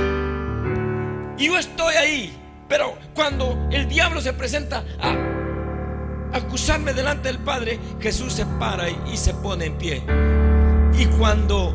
Y 1.38 1.46
yo 1.46 1.58
estoy 1.58 1.94
ahí. 1.94 2.42
Pero 2.68 2.96
cuando 3.14 3.68
el 3.70 3.88
diablo 3.88 4.20
se 4.20 4.32
presenta 4.32 4.84
a 5.00 6.36
acusarme 6.36 6.92
delante 6.92 7.28
del 7.28 7.38
Padre, 7.38 7.78
Jesús 8.00 8.32
se 8.32 8.46
para 8.46 8.88
y 8.90 9.16
se 9.16 9.34
pone 9.34 9.66
en 9.66 9.78
pie. 9.78 10.02
Y 10.98 11.06
cuando 11.18 11.74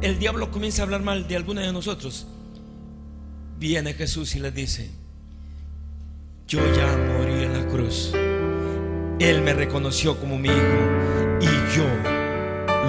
el 0.00 0.18
diablo 0.18 0.50
comienza 0.50 0.82
a 0.82 0.84
hablar 0.84 1.02
mal 1.02 1.28
de 1.28 1.36
alguna 1.36 1.60
de 1.62 1.72
nosotros, 1.72 2.26
viene 3.58 3.94
Jesús 3.94 4.34
y 4.34 4.40
le 4.40 4.50
dice, 4.50 4.90
yo 6.48 6.60
la 6.60 7.11
cruz. 7.72 8.12
Él 9.18 9.42
me 9.42 9.54
reconoció 9.54 10.18
como 10.18 10.38
mi 10.38 10.48
hijo 10.48 11.40
y 11.40 11.46
yo 11.74 11.86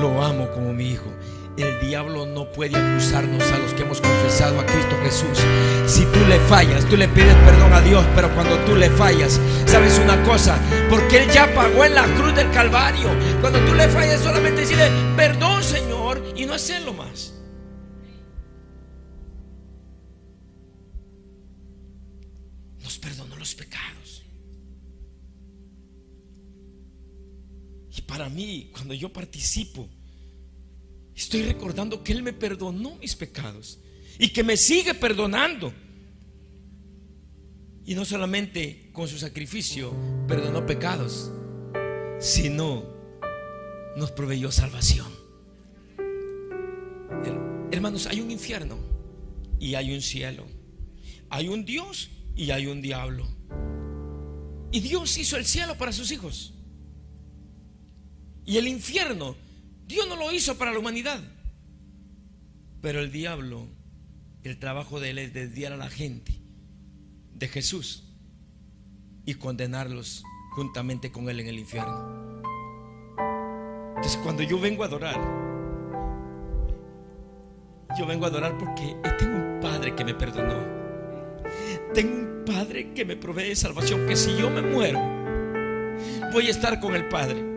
lo 0.02 0.22
amo 0.22 0.50
como 0.52 0.74
mi 0.74 0.92
hijo. 0.92 1.12
El 1.56 1.80
diablo 1.88 2.26
no 2.26 2.52
puede 2.52 2.76
acusarnos 2.76 3.44
a 3.52 3.60
los 3.60 3.74
que 3.74 3.84
hemos 3.84 4.02
confesado 4.02 4.60
a 4.60 4.66
Cristo 4.66 4.98
Jesús. 5.04 5.38
Si 5.86 6.04
tú 6.06 6.20
le 6.28 6.40
fallas, 6.40 6.84
tú 6.86 6.98
le 6.98 7.08
pides 7.08 7.36
perdón 7.46 7.72
a 7.74 7.82
Dios, 7.82 8.04
pero 8.16 8.34
cuando 8.34 8.58
tú 8.66 8.76
le 8.76 8.90
fallas, 8.90 9.40
sabes 9.68 10.00
una 10.00 10.22
cosa, 10.24 10.58
porque 10.90 11.24
Él 11.24 11.30
ya 11.32 11.54
pagó 11.54 11.86
en 11.86 11.94
la 11.94 12.06
cruz 12.16 12.36
del 12.36 12.50
Calvario. 12.52 13.08
Cuando 13.40 13.60
tú 13.66 13.76
le 13.76 13.88
fallas, 13.88 14.22
solamente 14.22 14.62
decirle, 14.62 14.90
perdón 15.16 15.64
Señor, 15.64 16.24
y 16.36 16.46
no 16.46 16.56
hacerlo 16.56 16.94
más. 16.94 17.36
Nos 22.82 22.98
perdonó 22.98 23.36
los 23.36 23.54
pecados. 23.54 24.03
Para 28.14 28.30
mí, 28.30 28.70
cuando 28.72 28.94
yo 28.94 29.12
participo, 29.12 29.90
estoy 31.16 31.42
recordando 31.42 32.04
que 32.04 32.12
Él 32.12 32.22
me 32.22 32.32
perdonó 32.32 32.96
mis 32.98 33.16
pecados 33.16 33.80
y 34.20 34.30
que 34.30 34.44
me 34.44 34.56
sigue 34.56 34.94
perdonando. 34.94 35.74
Y 37.88 37.96
no 37.96 38.06
solamente 38.06 38.92
con 38.94 39.08
su 39.08 39.18
sacrificio 39.18 39.96
perdonó 40.28 40.64
pecados, 40.64 41.32
sino 42.20 42.86
nos 43.98 44.12
proveyó 44.12 44.52
salvación. 44.52 45.12
Hermanos, 47.72 48.06
hay 48.06 48.22
un 48.22 48.30
infierno 48.30 48.78
y 49.60 49.74
hay 49.74 49.92
un 49.92 50.04
cielo. 50.04 50.46
Hay 51.32 51.48
un 51.48 51.66
Dios 51.66 52.12
y 52.36 52.52
hay 52.52 52.68
un 52.68 52.80
diablo. 52.80 53.26
Y 54.72 54.82
Dios 54.82 55.18
hizo 55.18 55.36
el 55.36 55.46
cielo 55.46 55.76
para 55.80 55.92
sus 55.92 56.12
hijos. 56.12 56.54
Y 58.46 58.58
el 58.58 58.68
infierno, 58.68 59.36
Dios 59.88 60.08
no 60.08 60.16
lo 60.16 60.32
hizo 60.32 60.58
para 60.58 60.72
la 60.72 60.80
humanidad. 60.80 61.20
Pero 62.82 63.00
el 63.00 63.12
diablo, 63.12 63.68
el 64.44 64.60
trabajo 64.60 65.00
de 65.00 65.12
él 65.12 65.20
es 65.20 65.34
desviar 65.34 65.72
a 65.72 65.78
la 65.78 65.90
gente 65.90 66.34
de 67.34 67.48
Jesús 67.48 68.04
y 69.26 69.36
condenarlos 69.36 70.24
juntamente 70.52 71.12
con 71.12 71.30
él 71.30 71.40
en 71.40 71.48
el 71.48 71.60
infierno. 71.60 72.42
Entonces 73.96 74.20
cuando 74.22 74.44
yo 74.44 74.60
vengo 74.60 74.84
a 74.84 74.88
adorar, 74.88 75.16
yo 77.98 78.06
vengo 78.06 78.26
a 78.26 78.28
adorar 78.28 78.58
porque 78.58 78.98
tengo 79.18 79.38
un 79.38 79.60
Padre 79.62 79.96
que 79.96 80.04
me 80.04 80.14
perdonó. 80.14 80.62
Tengo 81.94 82.16
un 82.16 82.44
Padre 82.46 82.92
que 82.94 83.06
me 83.06 83.16
provee 83.16 83.56
salvación, 83.56 84.06
que 84.06 84.18
si 84.18 84.36
yo 84.36 84.50
me 84.50 84.62
muero, 84.62 85.00
voy 86.34 86.48
a 86.48 86.52
estar 86.52 86.82
con 86.82 86.96
el 86.96 87.08
Padre 87.08 87.54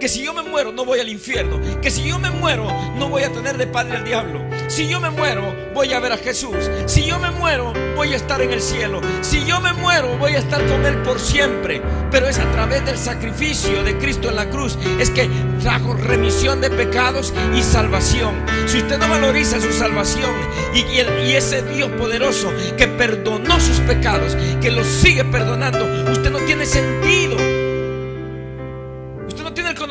que 0.00 0.08
si 0.08 0.24
yo 0.24 0.32
me 0.32 0.42
muero 0.42 0.72
no 0.72 0.86
voy 0.86 0.98
al 0.98 1.10
infierno, 1.10 1.60
que 1.82 1.90
si 1.90 2.08
yo 2.08 2.18
me 2.18 2.30
muero 2.30 2.66
no 2.96 3.10
voy 3.10 3.22
a 3.22 3.30
tener 3.30 3.58
de 3.58 3.66
padre 3.66 3.98
al 3.98 4.04
diablo, 4.04 4.40
si 4.66 4.88
yo 4.88 4.98
me 4.98 5.10
muero 5.10 5.54
voy 5.74 5.92
a 5.92 6.00
ver 6.00 6.12
a 6.12 6.16
Jesús, 6.16 6.56
si 6.86 7.04
yo 7.04 7.18
me 7.18 7.30
muero 7.30 7.74
voy 7.94 8.14
a 8.14 8.16
estar 8.16 8.40
en 8.40 8.50
el 8.50 8.62
cielo, 8.62 9.02
si 9.20 9.44
yo 9.44 9.60
me 9.60 9.74
muero 9.74 10.16
voy 10.16 10.32
a 10.32 10.38
estar 10.38 10.66
con 10.66 10.86
Él 10.86 11.02
por 11.02 11.20
siempre, 11.20 11.82
pero 12.10 12.28
es 12.28 12.38
a 12.38 12.50
través 12.50 12.84
del 12.86 12.96
sacrificio 12.96 13.84
de 13.84 13.98
Cristo 13.98 14.30
en 14.30 14.36
la 14.36 14.48
cruz, 14.48 14.78
es 14.98 15.10
que 15.10 15.28
trajo 15.60 15.92
remisión 15.92 16.62
de 16.62 16.70
pecados 16.70 17.34
y 17.54 17.62
salvación. 17.62 18.42
Si 18.66 18.78
usted 18.78 18.98
no 18.98 19.06
valoriza 19.06 19.60
su 19.60 19.70
salvación 19.70 20.30
y, 20.74 20.80
y 20.80 21.34
ese 21.34 21.62
Dios 21.62 21.90
poderoso 21.92 22.50
que 22.78 22.88
perdonó 22.88 23.60
sus 23.60 23.78
pecados, 23.80 24.34
que 24.62 24.70
los 24.70 24.86
sigue 24.86 25.24
perdonando, 25.26 25.84
usted 26.10 26.30
no 26.30 26.38
tiene 26.38 26.64
sentido 26.64 27.59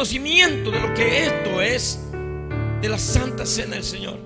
conocimiento 0.09 0.71
de 0.71 0.79
lo 0.79 0.91
que 0.95 1.27
esto 1.27 1.61
es 1.61 1.99
de 2.81 2.89
la 2.89 2.97
Santa 2.97 3.45
Cena 3.45 3.75
del 3.75 3.83
Señor. 3.83 4.17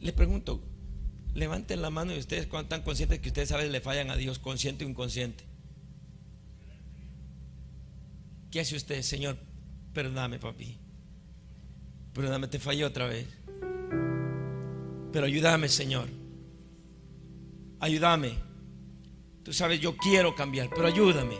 Le 0.00 0.12
pregunto, 0.12 0.62
levanten 1.34 1.82
la 1.82 1.90
mano 1.90 2.14
y 2.14 2.18
ustedes 2.20 2.46
cuando 2.46 2.66
están 2.66 2.82
conscientes 2.82 3.18
que 3.18 3.28
ustedes 3.28 3.48
saben 3.48 3.72
le 3.72 3.80
fallan 3.80 4.08
a 4.10 4.16
Dios, 4.16 4.38
consciente 4.38 4.84
o 4.84 4.88
inconsciente. 4.88 5.42
¿Qué 8.52 8.60
hace 8.60 8.76
usted, 8.76 9.02
Señor? 9.02 9.36
Perdóname, 9.94 10.38
papi. 10.38 10.78
Perdóname, 12.12 12.46
te 12.46 12.60
fallé 12.60 12.84
otra 12.84 13.08
vez. 13.08 13.26
Pero 15.12 15.26
ayúdame, 15.26 15.68
Señor. 15.68 16.08
Ayúdame. 17.80 18.53
Tú 19.44 19.52
sabes, 19.52 19.78
yo 19.78 19.94
quiero 19.96 20.34
cambiar, 20.34 20.70
pero 20.74 20.86
ayúdame. 20.86 21.36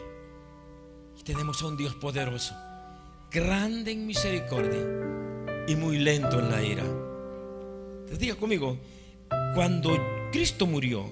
Tenemos 1.24 1.62
a 1.62 1.68
un 1.68 1.76
Dios 1.78 1.94
poderoso, 1.94 2.54
grande 3.30 3.92
en 3.92 4.06
misericordia 4.06 4.82
y 5.66 5.74
muy 5.74 5.98
lento 5.98 6.38
en 6.38 6.50
la 6.50 6.62
ira. 6.62 6.84
Entonces 6.84 8.18
diga 8.18 8.34
conmigo, 8.34 8.76
cuando 9.54 9.98
Cristo 10.30 10.66
murió, 10.66 11.10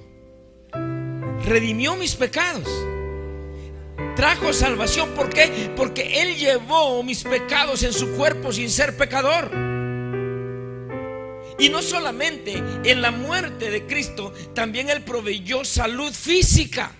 redimió 1.47 1.97
mis 1.97 2.15
pecados. 2.15 2.69
Trajo 4.15 4.53
salvación. 4.53 5.11
¿Por 5.15 5.31
qué? 5.31 5.73
Porque 5.75 6.21
Él 6.21 6.37
llevó 6.37 7.03
mis 7.03 7.25
pecados 7.25 7.83
en 7.85 7.95
su 7.95 8.13
cuerpo 8.17 8.53
sin 8.53 8.69
ser 8.69 8.99
pecador. 8.99 9.51
Y 11.63 11.69
no 11.69 11.81
solamente 11.81 12.61
en 12.83 13.03
la 13.03 13.13
muerte 13.13 13.71
de 13.71 13.87
Cristo, 13.87 14.33
también 14.53 14.91
Él 14.91 15.05
proveyó 15.05 15.65
salud 15.65 16.13
física. 16.13 16.91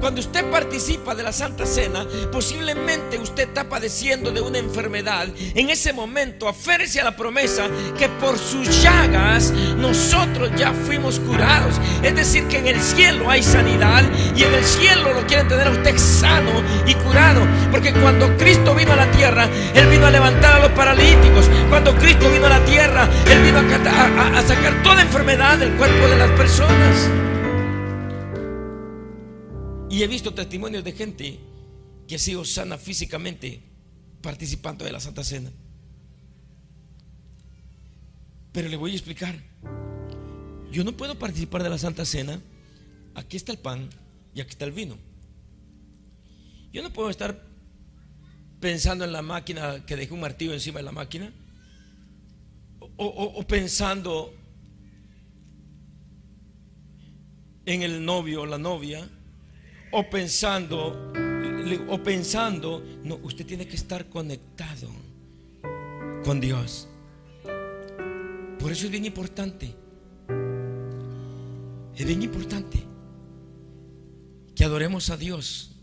Cuando 0.00 0.20
usted 0.20 0.44
participa 0.50 1.14
de 1.14 1.22
la 1.22 1.32
Santa 1.32 1.66
Cena, 1.66 2.04
posiblemente 2.32 3.16
usted 3.16 3.48
está 3.48 3.68
padeciendo 3.68 4.32
de 4.32 4.40
una 4.40 4.58
enfermedad. 4.58 5.28
En 5.54 5.70
ese 5.70 5.92
momento, 5.92 6.48
aférese 6.48 7.00
a 7.00 7.04
la 7.04 7.16
promesa 7.16 7.68
que 7.96 8.08
por 8.08 8.36
sus 8.38 8.82
llagas 8.82 9.52
nosotros 9.76 10.50
ya 10.56 10.72
fuimos 10.72 11.20
curados. 11.20 11.76
Es 12.02 12.16
decir, 12.16 12.48
que 12.48 12.58
en 12.58 12.66
el 12.66 12.80
cielo 12.80 13.30
hay 13.30 13.42
sanidad 13.42 14.02
y 14.34 14.42
en 14.42 14.52
el 14.52 14.64
cielo 14.64 15.14
lo 15.14 15.24
quieren 15.26 15.46
tener 15.46 15.68
a 15.68 15.70
usted 15.70 15.96
sano 15.96 16.62
y 16.84 16.94
curado. 16.94 17.42
Porque 17.70 17.92
cuando 17.92 18.36
Cristo 18.36 18.74
vino 18.74 18.94
a 18.94 18.96
la 18.96 19.10
tierra, 19.12 19.48
Él 19.74 19.86
vino 19.86 20.06
a 20.06 20.10
levantar 20.10 20.56
a 20.56 20.58
los 20.58 20.72
paralíticos. 20.72 21.48
Cuando 21.68 21.94
Cristo 21.96 22.28
vino 22.30 22.46
a 22.46 22.50
la 22.50 22.64
tierra, 22.64 23.08
Él 23.30 23.42
vino 23.42 23.58
a 23.58 24.42
sacar 24.42 24.82
toda 24.82 25.02
enfermedad 25.02 25.58
del 25.58 25.72
cuerpo 25.72 26.08
de 26.08 26.16
las 26.16 26.30
personas. 26.32 27.25
Y 29.96 30.02
he 30.02 30.08
visto 30.08 30.34
testimonios 30.34 30.84
de 30.84 30.92
gente 30.92 31.38
que 32.06 32.16
ha 32.16 32.18
sido 32.18 32.44
sana 32.44 32.76
físicamente 32.76 33.62
participando 34.20 34.84
de 34.84 34.92
la 34.92 35.00
Santa 35.00 35.24
Cena. 35.24 35.50
Pero 38.52 38.68
le 38.68 38.76
voy 38.76 38.90
a 38.90 38.94
explicar. 38.94 39.42
Yo 40.70 40.84
no 40.84 40.92
puedo 40.92 41.18
participar 41.18 41.62
de 41.62 41.70
la 41.70 41.78
Santa 41.78 42.04
Cena. 42.04 42.42
Aquí 43.14 43.38
está 43.38 43.52
el 43.52 43.58
pan 43.58 43.88
y 44.34 44.42
aquí 44.42 44.50
está 44.50 44.66
el 44.66 44.72
vino. 44.72 44.98
Yo 46.74 46.82
no 46.82 46.92
puedo 46.92 47.08
estar 47.08 47.42
pensando 48.60 49.06
en 49.06 49.12
la 49.12 49.22
máquina 49.22 49.86
que 49.86 49.96
dejé 49.96 50.12
un 50.12 50.20
martillo 50.20 50.52
encima 50.52 50.80
de 50.80 50.84
la 50.84 50.92
máquina. 50.92 51.32
O, 52.98 53.06
o 53.06 53.46
pensando 53.46 54.34
en 57.64 57.82
el 57.82 58.04
novio 58.04 58.42
o 58.42 58.46
la 58.46 58.58
novia 58.58 59.08
o 59.90 60.10
pensando, 60.10 61.12
o 61.88 62.02
pensando, 62.02 62.82
no, 63.04 63.16
usted 63.22 63.46
tiene 63.46 63.66
que 63.66 63.76
estar 63.76 64.08
conectado 64.08 64.88
con 66.24 66.40
Dios. 66.40 66.88
Por 68.58 68.72
eso 68.72 68.86
es 68.86 68.90
bien 68.90 69.04
importante, 69.04 69.74
es 71.94 72.04
bien 72.04 72.22
importante 72.22 72.82
que 74.54 74.64
adoremos 74.64 75.10
a 75.10 75.16
Dios 75.16 75.76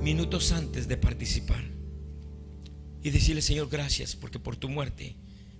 minutos 0.00 0.52
antes 0.52 0.88
de 0.88 0.96
participar 0.96 1.64
y 3.02 3.10
decirle, 3.10 3.42
Señor, 3.42 3.68
gracias 3.68 4.16
porque 4.16 4.38
por 4.38 4.56
tu 4.56 4.68
muerte 4.68 5.16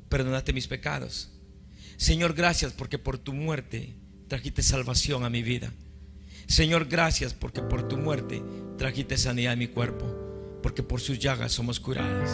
perdonaste 0.09 0.53
mis 0.53 0.68
pecados. 0.68 1.31
Señor, 1.96 2.35
gracias 2.35 2.72
porque 2.72 2.98
por 2.98 3.18
tu 3.18 3.33
muerte 3.33 3.96
trajiste 4.29 4.62
salvación 4.62 5.24
a 5.24 5.31
mi 5.31 5.42
vida. 5.42 5.72
Señor, 6.49 6.87
gracias 6.87 7.35
porque 7.35 7.61
por 7.61 7.87
tu 7.87 7.99
muerte 7.99 8.43
trajiste 8.79 9.19
sanidad 9.19 9.53
a 9.53 9.57
mi 9.57 9.69
cuerpo, 9.69 10.07
porque 10.63 10.83
por 10.83 10.99
sus 10.99 11.19
llagas 11.19 11.53
somos 11.53 11.79
curados. 11.79 12.31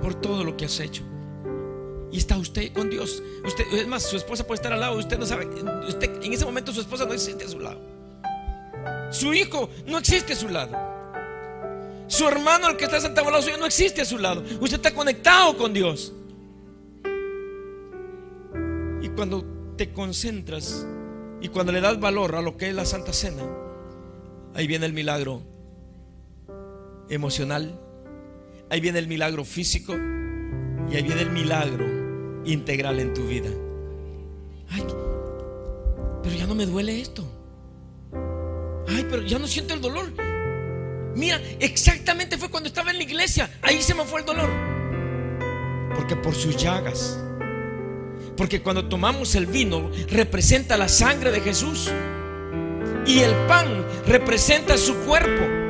Por 0.00 0.14
todo 0.14 0.44
lo 0.44 0.56
que 0.56 0.66
has 0.66 0.78
hecho. 0.78 1.02
Y 2.12 2.18
está 2.18 2.38
usted 2.38 2.72
con 2.72 2.88
Dios. 2.88 3.20
Usted, 3.44 3.64
es 3.72 3.88
más, 3.88 4.04
su 4.04 4.16
esposa 4.16 4.46
puede 4.46 4.56
estar 4.56 4.72
al 4.72 4.78
lado. 4.78 4.96
Usted 4.96 5.18
no 5.18 5.26
sabe. 5.26 5.46
Usted, 5.88 6.22
en 6.22 6.32
ese 6.32 6.44
momento 6.44 6.72
su 6.72 6.80
esposa 6.80 7.04
no 7.04 7.12
existe 7.12 7.44
a 7.44 7.48
su 7.48 7.58
lado. 7.58 7.80
Su 9.10 9.34
hijo 9.34 9.68
no 9.86 9.98
existe 9.98 10.34
a 10.34 10.36
su 10.36 10.48
lado. 10.48 10.76
Su 12.06 12.28
hermano, 12.28 12.68
el 12.68 12.76
que 12.76 12.84
está 12.84 13.00
sentado 13.00 13.26
al 13.26 13.32
lado 13.32 13.42
suyo, 13.42 13.58
no 13.58 13.66
existe 13.66 14.02
a 14.02 14.04
su 14.04 14.18
lado. 14.18 14.42
Usted 14.60 14.76
está 14.76 14.94
conectado 14.94 15.56
con 15.56 15.72
Dios. 15.72 16.12
Y 19.02 19.08
cuando 19.08 19.44
te 19.76 19.92
concentras 19.92 20.86
y 21.42 21.48
cuando 21.48 21.72
le 21.72 21.80
das 21.80 21.98
valor 21.98 22.36
a 22.36 22.40
lo 22.40 22.56
que 22.56 22.68
es 22.68 22.74
la 22.74 22.84
Santa 22.84 23.12
Cena, 23.12 23.42
ahí 24.54 24.68
viene 24.68 24.86
el 24.86 24.92
milagro 24.92 25.42
emocional, 27.08 27.80
ahí 28.70 28.80
viene 28.80 29.00
el 29.00 29.08
milagro 29.08 29.44
físico 29.44 29.92
y 29.92 30.96
ahí 30.96 31.02
viene 31.02 31.22
el 31.22 31.30
milagro 31.30 31.84
integral 32.44 33.00
en 33.00 33.12
tu 33.12 33.26
vida. 33.26 33.50
Ay, 34.70 34.86
pero 36.22 36.34
ya 36.36 36.46
no 36.46 36.54
me 36.54 36.64
duele 36.64 37.00
esto. 37.00 37.24
Ay, 38.88 39.04
pero 39.10 39.22
ya 39.22 39.40
no 39.40 39.48
siento 39.48 39.74
el 39.74 39.80
dolor. 39.80 40.12
Mira, 41.16 41.40
exactamente 41.58 42.38
fue 42.38 42.50
cuando 42.50 42.68
estaba 42.68 42.92
en 42.92 42.98
la 42.98 43.02
iglesia. 43.02 43.50
Ahí 43.62 43.82
se 43.82 43.94
me 43.94 44.04
fue 44.04 44.20
el 44.20 44.26
dolor. 44.26 44.48
Porque 45.94 46.14
por 46.14 46.34
sus 46.34 46.56
llagas 46.56 47.18
porque 48.36 48.62
cuando 48.62 48.88
tomamos 48.88 49.34
el 49.34 49.46
vino 49.46 49.90
representa 50.08 50.76
la 50.76 50.88
sangre 50.88 51.30
de 51.30 51.40
Jesús. 51.40 51.90
Y 53.06 53.20
el 53.20 53.34
pan 53.46 53.84
representa 54.06 54.78
su 54.78 54.94
cuerpo. 54.98 55.62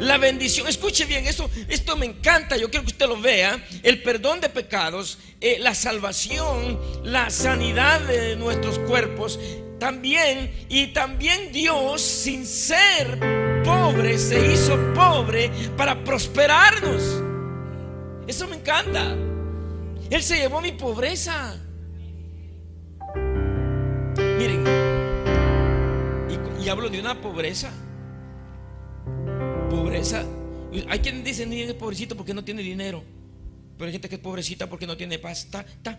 La 0.00 0.16
bendición, 0.16 0.66
escuche 0.66 1.04
bien, 1.04 1.26
esto, 1.26 1.50
esto 1.68 1.94
me 1.94 2.06
encanta, 2.06 2.56
yo 2.56 2.70
quiero 2.70 2.84
que 2.84 2.92
usted 2.92 3.06
lo 3.06 3.20
vea. 3.20 3.62
El 3.82 4.02
perdón 4.02 4.40
de 4.40 4.48
pecados, 4.48 5.18
eh, 5.40 5.58
la 5.60 5.74
salvación, 5.74 6.80
la 7.04 7.28
sanidad 7.28 8.00
de 8.00 8.34
nuestros 8.36 8.78
cuerpos, 8.78 9.38
también, 9.78 10.66
y 10.70 10.88
también 10.88 11.52
Dios, 11.52 12.00
sin 12.00 12.46
ser 12.46 13.18
pobre, 13.62 14.18
se 14.18 14.52
hizo 14.52 14.78
pobre 14.94 15.50
para 15.76 16.02
prosperarnos. 16.02 17.22
Eso 18.26 18.48
me 18.48 18.56
encanta. 18.56 19.29
Él 20.10 20.22
se 20.22 20.36
llevó 20.36 20.60
mi 20.60 20.72
pobreza. 20.72 21.56
Miren, 24.16 24.64
y, 26.60 26.68
hablo 26.68 26.90
de 26.90 27.00
una 27.00 27.20
pobreza. 27.20 27.70
Pobreza. 29.70 30.24
Hay 30.88 30.98
quien 30.98 31.22
dice, 31.22 31.46
ni 31.46 31.62
es 31.62 31.74
pobrecito 31.74 32.16
porque 32.16 32.34
no 32.34 32.44
tiene 32.44 32.62
dinero. 32.62 33.04
Pero 33.78 33.86
hay 33.86 33.92
gente 33.92 34.08
que 34.08 34.16
es 34.16 34.20
pobrecita 34.20 34.68
porque 34.68 34.86
no 34.86 34.96
tiene 34.96 35.18
paz. 35.20 35.44
Está, 35.44 35.60
está 35.60 35.98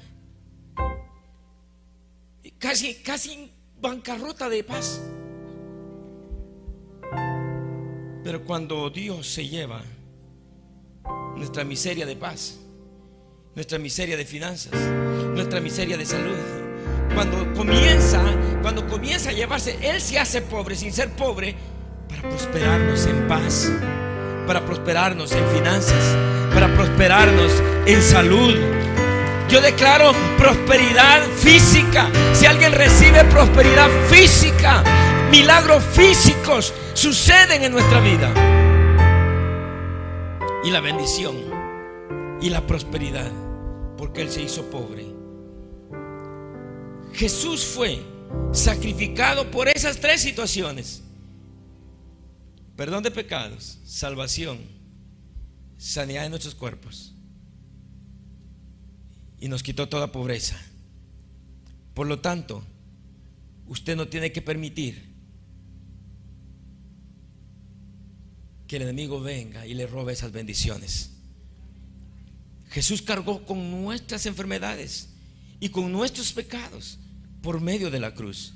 casi, 2.60 2.95
casi 2.95 3.52
bancarrota 3.80 4.50
de 4.50 4.63
paz. 4.63 5.02
Pero 8.24 8.45
cuando 8.45 8.89
Dios 8.89 9.28
se 9.28 9.47
lleva 9.47 9.84
nuestra 11.36 11.63
miseria 11.63 12.06
de 12.06 12.15
paz, 12.15 12.60
nuestra 13.56 13.78
miseria 13.78 14.16
de 14.16 14.26
finanzas, 14.26 14.74
nuestra 15.34 15.60
miseria 15.60 15.98
de 15.98 16.06
salud. 16.06 16.38
Cuando 17.14 17.54
comienza, 17.54 18.22
cuando 18.62 18.88
comienza 18.88 19.30
a 19.30 19.34
llevarse, 19.34 19.78
Él 19.82 20.00
se 20.00 20.18
hace 20.18 20.42
pobre 20.42 20.76
sin 20.76 20.94
ser 20.94 21.10
pobre 21.10 21.56
para 22.08 22.22
prosperarnos 22.22 23.06
en 23.06 23.28
paz, 23.28 23.72
para 24.48 24.66
prosperarnos 24.66 25.34
en 25.34 25.46
finanzas, 25.50 26.16
para 26.54 26.74
prosperarnos 26.74 27.52
en 27.86 28.02
salud. 28.02 28.56
Yo 29.50 29.60
declaro 29.60 30.14
prosperidad 30.38 31.22
física. 31.38 32.10
Si 32.34 32.46
alguien 32.46 32.72
recibe 32.72 33.26
prosperidad 33.26 33.90
física, 34.10 34.82
milagros 35.30 35.84
físicos 35.92 36.74
suceden 36.94 37.64
en 37.64 37.74
nuestra 37.74 38.00
vida. 38.00 38.32
Y 40.64 40.70
la 40.70 40.80
bendición 40.80 41.61
y 42.42 42.50
la 42.50 42.66
prosperidad, 42.66 43.32
porque 43.98 44.22
Él 44.22 44.32
se 44.32 44.42
hizo 44.42 44.70
pobre. 44.72 45.06
Jesús 47.14 47.64
fue 47.64 48.04
sacrificado 48.52 49.52
por 49.52 49.68
esas 49.68 50.00
tres 50.00 50.22
situaciones. 50.22 51.04
Perdón 52.76 53.04
de 53.04 53.12
pecados, 53.12 53.78
salvación, 53.86 54.60
sanidad 55.78 56.24
de 56.24 56.30
nuestros 56.30 56.56
cuerpos. 56.56 57.14
Y 59.40 59.48
nos 59.48 59.62
quitó 59.62 59.88
toda 59.88 60.12
pobreza. 60.12 60.60
Por 61.94 62.08
lo 62.08 62.20
tanto, 62.20 62.64
usted 63.68 63.96
no 63.96 64.08
tiene 64.08 64.32
que 64.32 64.42
permitir 64.42 65.12
que 68.68 68.78
el 68.78 68.84
enemigo 68.84 69.20
venga 69.20 69.68
y 69.68 69.74
le 69.74 69.86
robe 69.86 70.14
esas 70.14 70.32
bendiciones. 70.32 71.21
Jesús 72.72 73.02
cargó 73.02 73.46
con 73.46 73.84
nuestras 73.84 74.26
enfermedades 74.26 75.10
y 75.60 75.70
con 75.70 75.92
nuestros 75.92 76.32
pecados 76.32 76.98
por 77.42 77.60
medio 77.60 77.92
de 77.92 78.00
la 78.00 78.14
cruz. 78.14 78.54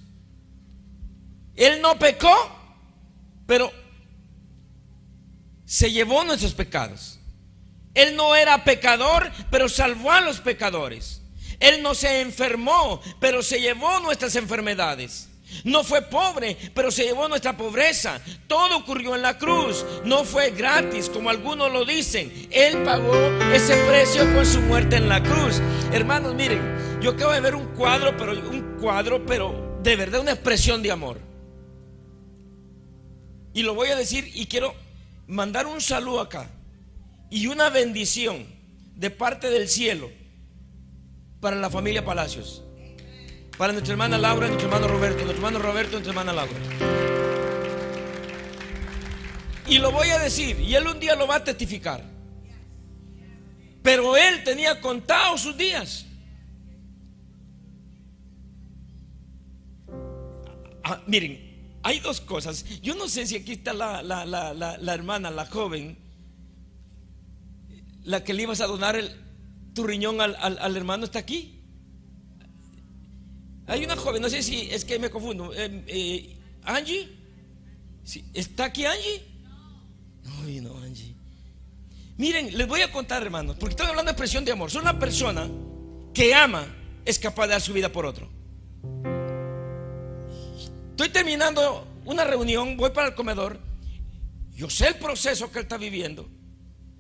Él 1.56 1.82
no 1.82 1.99
pecó, 1.99 2.34
pero 3.45 3.71
se 5.65 5.91
llevó 5.91 6.23
nuestros 6.23 6.54
pecados. 6.54 7.19
Él 7.93 8.15
no 8.15 8.36
era 8.36 8.63
pecador, 8.63 9.32
pero 9.51 9.67
salvó 9.67 10.12
a 10.12 10.21
los 10.21 10.39
pecadores. 10.39 11.21
Él 11.60 11.82
no 11.82 11.93
se 11.93 12.21
enfermó, 12.21 13.01
pero 13.19 13.43
se 13.43 13.60
llevó 13.60 13.99
nuestras 13.99 14.36
enfermedades. 14.36 15.30
No 15.63 15.84
fue 15.84 16.01
pobre, 16.01 16.58
pero 16.73 16.91
se 16.91 17.03
llevó 17.03 17.27
nuestra 17.27 17.55
pobreza. 17.55 18.19
Todo 18.47 18.77
ocurrió 18.77 19.15
en 19.15 19.21
la 19.21 19.38
cruz. 19.38 19.86
No 20.03 20.23
fue 20.23 20.51
gratis, 20.51 21.10
como 21.10 21.29
algunos 21.29 21.71
lo 21.71 21.86
dicen. 21.86 22.47
Él 22.51 22.84
pagó 22.84 23.15
ese 23.53 23.75
precio 23.88 24.31
con 24.34 24.45
su 24.45 24.62
muerte 24.62 24.97
en 24.97 25.10
la 25.10 25.21
cruz. 25.21 25.62
Hermanos, 25.91 26.34
miren, 26.36 26.99
Yo 27.01 27.12
acabo 27.12 27.34
de 27.34 27.41
ver 27.41 27.55
un 27.55 27.67
cuadro, 27.75 28.15
pero 28.17 28.31
un 28.31 28.77
cuadro, 28.79 29.25
pero 29.25 29.79
de 29.84 29.95
verdad 29.95 30.21
una 30.21 30.31
expresión 30.31 30.81
de 30.81 30.91
amor. 30.91 31.19
Y 33.53 33.63
lo 33.63 33.73
voy 33.73 33.89
a 33.89 33.95
decir 33.95 34.31
y 34.34 34.47
quiero 34.47 34.73
mandar 35.27 35.65
un 35.65 35.79
saludo 35.79 36.19
acá 36.19 36.49
y 37.29 37.47
una 37.47 37.69
bendición 37.69 38.45
de 38.95 39.10
parte 39.10 39.49
del 39.49 39.69
cielo 39.69 40.10
para 41.39 41.55
la 41.55 41.69
familia 41.69 42.03
Palacios. 42.03 42.64
Para 43.57 43.71
nuestra 43.71 43.93
hermana 43.93 44.17
Laura, 44.17 44.47
nuestro 44.47 44.67
hermano 44.67 44.87
Roberto, 44.87 45.23
nuestro 45.23 45.35
hermano 45.35 45.59
Roberto, 45.59 45.91
nuestra 45.93 46.11
hermana 46.11 46.33
Laura. 46.33 46.59
Y 49.67 49.77
lo 49.79 49.91
voy 49.91 50.09
a 50.09 50.19
decir, 50.19 50.59
y 50.59 50.75
él 50.75 50.85
un 50.87 50.99
día 50.99 51.15
lo 51.15 51.25
va 51.25 51.35
a 51.35 51.43
testificar. 51.43 52.03
Pero 53.81 54.17
él 54.17 54.43
tenía 54.43 54.81
contados 54.81 55.41
sus 55.41 55.57
días. 55.57 56.05
Ah, 60.83 61.01
miren, 61.07 61.79
hay 61.81 61.99
dos 61.99 62.19
cosas. 62.19 62.65
Yo 62.81 62.93
no 62.95 63.07
sé 63.07 63.25
si 63.25 63.35
aquí 63.35 63.53
está 63.53 63.73
la, 63.73 64.03
la, 64.03 64.93
hermana, 64.93 65.31
la 65.31 65.45
joven, 65.45 65.97
la 68.03 68.23
que 68.23 68.33
le 68.33 68.43
ibas 68.43 68.61
a 68.61 68.67
donar 68.67 68.95
el, 68.95 69.15
tu 69.73 69.83
riñón 69.83 70.19
al, 70.19 70.77
hermano, 70.77 71.05
está 71.05 71.19
aquí. 71.19 71.54
Hay 73.67 73.84
una 73.84 73.95
joven, 73.95 74.21
no 74.21 74.30
sé 74.30 74.43
si 74.43 74.69
es 74.71 74.86
que 74.86 74.99
me 74.99 75.10
confundo. 75.10 75.51
Eh, 75.54 75.84
eh, 75.88 76.38
Angie, 76.63 77.10
¿está 78.34 78.65
aquí 78.65 78.86
Angie? 78.86 79.23
No, 80.23 80.69
no, 80.69 80.84
Angie. 80.84 81.15
Miren, 82.17 82.56
les 82.58 82.67
voy 82.67 82.82
a 82.82 82.91
contar, 82.91 83.23
hermanos, 83.23 83.58
porque 83.60 83.73
estoy 83.73 83.88
hablando 83.88 84.10
de 84.10 84.12
expresión 84.12 84.45
de 84.45 84.51
amor. 84.51 84.71
Soy 84.71 84.82
una 84.82 84.97
persona 84.97 85.49
que 86.13 86.34
ama, 86.34 86.65
es 87.04 87.19
capaz 87.19 87.47
de 87.47 87.51
dar 87.54 87.62
su 87.62 87.73
vida 87.73 87.91
por 87.91 88.06
otro. 88.06 88.30
Estoy 90.91 91.10
terminando 91.10 91.88
una 92.06 92.23
reunión, 92.23 92.78
voy 92.78 92.91
para 92.91 93.10
el 93.10 93.15
comedor. 93.15 93.60
Yo 94.56 94.69
sé 94.69 94.88
el 94.88 94.95
proceso 94.95 95.51
que 95.51 95.60
él 95.60 95.63
está 95.63 95.78
viviendo. 95.78 96.30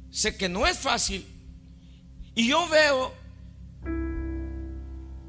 Sé 0.09 0.35
que 0.35 0.49
no 0.49 0.67
es 0.67 0.77
fácil. 0.77 1.25
Y 2.33 2.49
yo 2.49 2.67
veo 2.67 3.13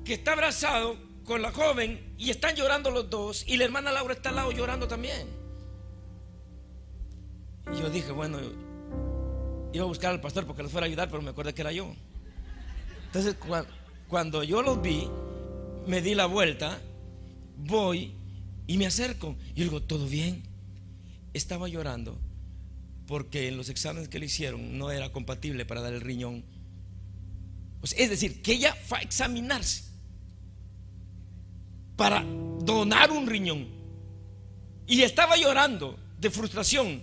que 0.05 0.15
está 0.15 0.33
abrazado 0.33 1.06
con 1.27 1.43
la 1.43 1.53
joven 1.53 2.15
y 2.17 2.31
están 2.31 2.55
llorando 2.55 2.91
los 2.91 3.11
dos. 3.11 3.45
Y 3.47 3.57
la 3.57 3.65
hermana 3.65 3.93
Laura 3.93 4.15
está 4.15 4.31
al 4.31 4.37
lado 4.37 4.53
llorando 4.53 4.89
también. 4.89 5.29
Y 7.73 7.81
yo 7.81 7.91
dije, 7.91 8.13
bueno, 8.13 8.39
iba 9.73 9.85
a 9.85 9.89
buscar 9.89 10.13
al 10.13 10.21
pastor 10.21 10.47
porque 10.47 10.63
los 10.63 10.73
fuera 10.73 10.87
a 10.87 10.89
ayudar, 10.89 11.11
pero 11.11 11.21
me 11.21 11.31
acuerdo 11.31 11.53
que 11.53 11.61
era 11.61 11.73
yo. 11.73 11.93
Entonces, 13.07 13.37
cuando 14.09 14.45
yo 14.45 14.63
los 14.63 14.81
vi, 14.81 15.09
me 15.87 16.01
di 16.01 16.15
la 16.15 16.27
vuelta, 16.27 16.79
voy 17.57 18.15
y 18.67 18.79
me 18.79 18.87
acerco. 18.87 19.37
Y 19.55 19.65
digo, 19.65 19.83
¿todo 19.83 20.07
bien? 20.07 20.45
Estaba 21.35 21.69
llorando 21.69 22.19
porque 23.07 23.49
en 23.49 23.57
los 23.57 23.69
exámenes 23.69 24.09
que 24.09 24.19
le 24.19 24.27
hicieron 24.27 24.79
no 24.79 24.91
era 24.91 25.13
compatible 25.13 25.65
para 25.65 25.81
dar 25.81 25.93
el 25.93 26.01
riñón. 26.01 26.45
es 27.83 28.11
decir, 28.11 28.43
que 28.43 28.53
ella 28.53 28.77
fue 28.87 28.99
a 28.99 29.03
examinarse 29.03 29.86
para 31.97 32.25
donar 32.61 33.11
un 33.11 33.27
riñón. 33.27 33.69
Y 34.87 35.03
estaba 35.03 35.37
llorando 35.37 35.99
de 36.21 36.31
frustración 36.31 37.03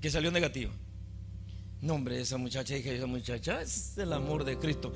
que 0.00 0.10
salió 0.10 0.30
negativa. 0.30 0.72
No, 1.80 1.94
hombre, 1.94 2.20
esa 2.20 2.36
muchacha, 2.36 2.74
dije, 2.74 2.96
esa 2.96 3.06
muchacha 3.06 3.62
es 3.62 3.96
el 3.96 4.12
amor 4.12 4.44
de 4.44 4.58
Cristo. 4.58 4.92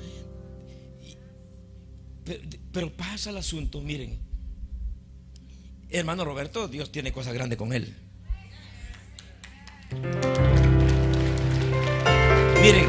Pero, 2.71 2.91
pasa 2.91 3.29
el 3.29 3.37
asunto, 3.37 3.81
miren. 3.81 4.19
Hermano 5.89 6.23
Roberto, 6.23 6.67
Dios 6.67 6.91
tiene 6.91 7.11
cosas 7.11 7.33
grandes 7.33 7.57
con 7.57 7.73
él. 7.73 7.93
Miren, 12.61 12.85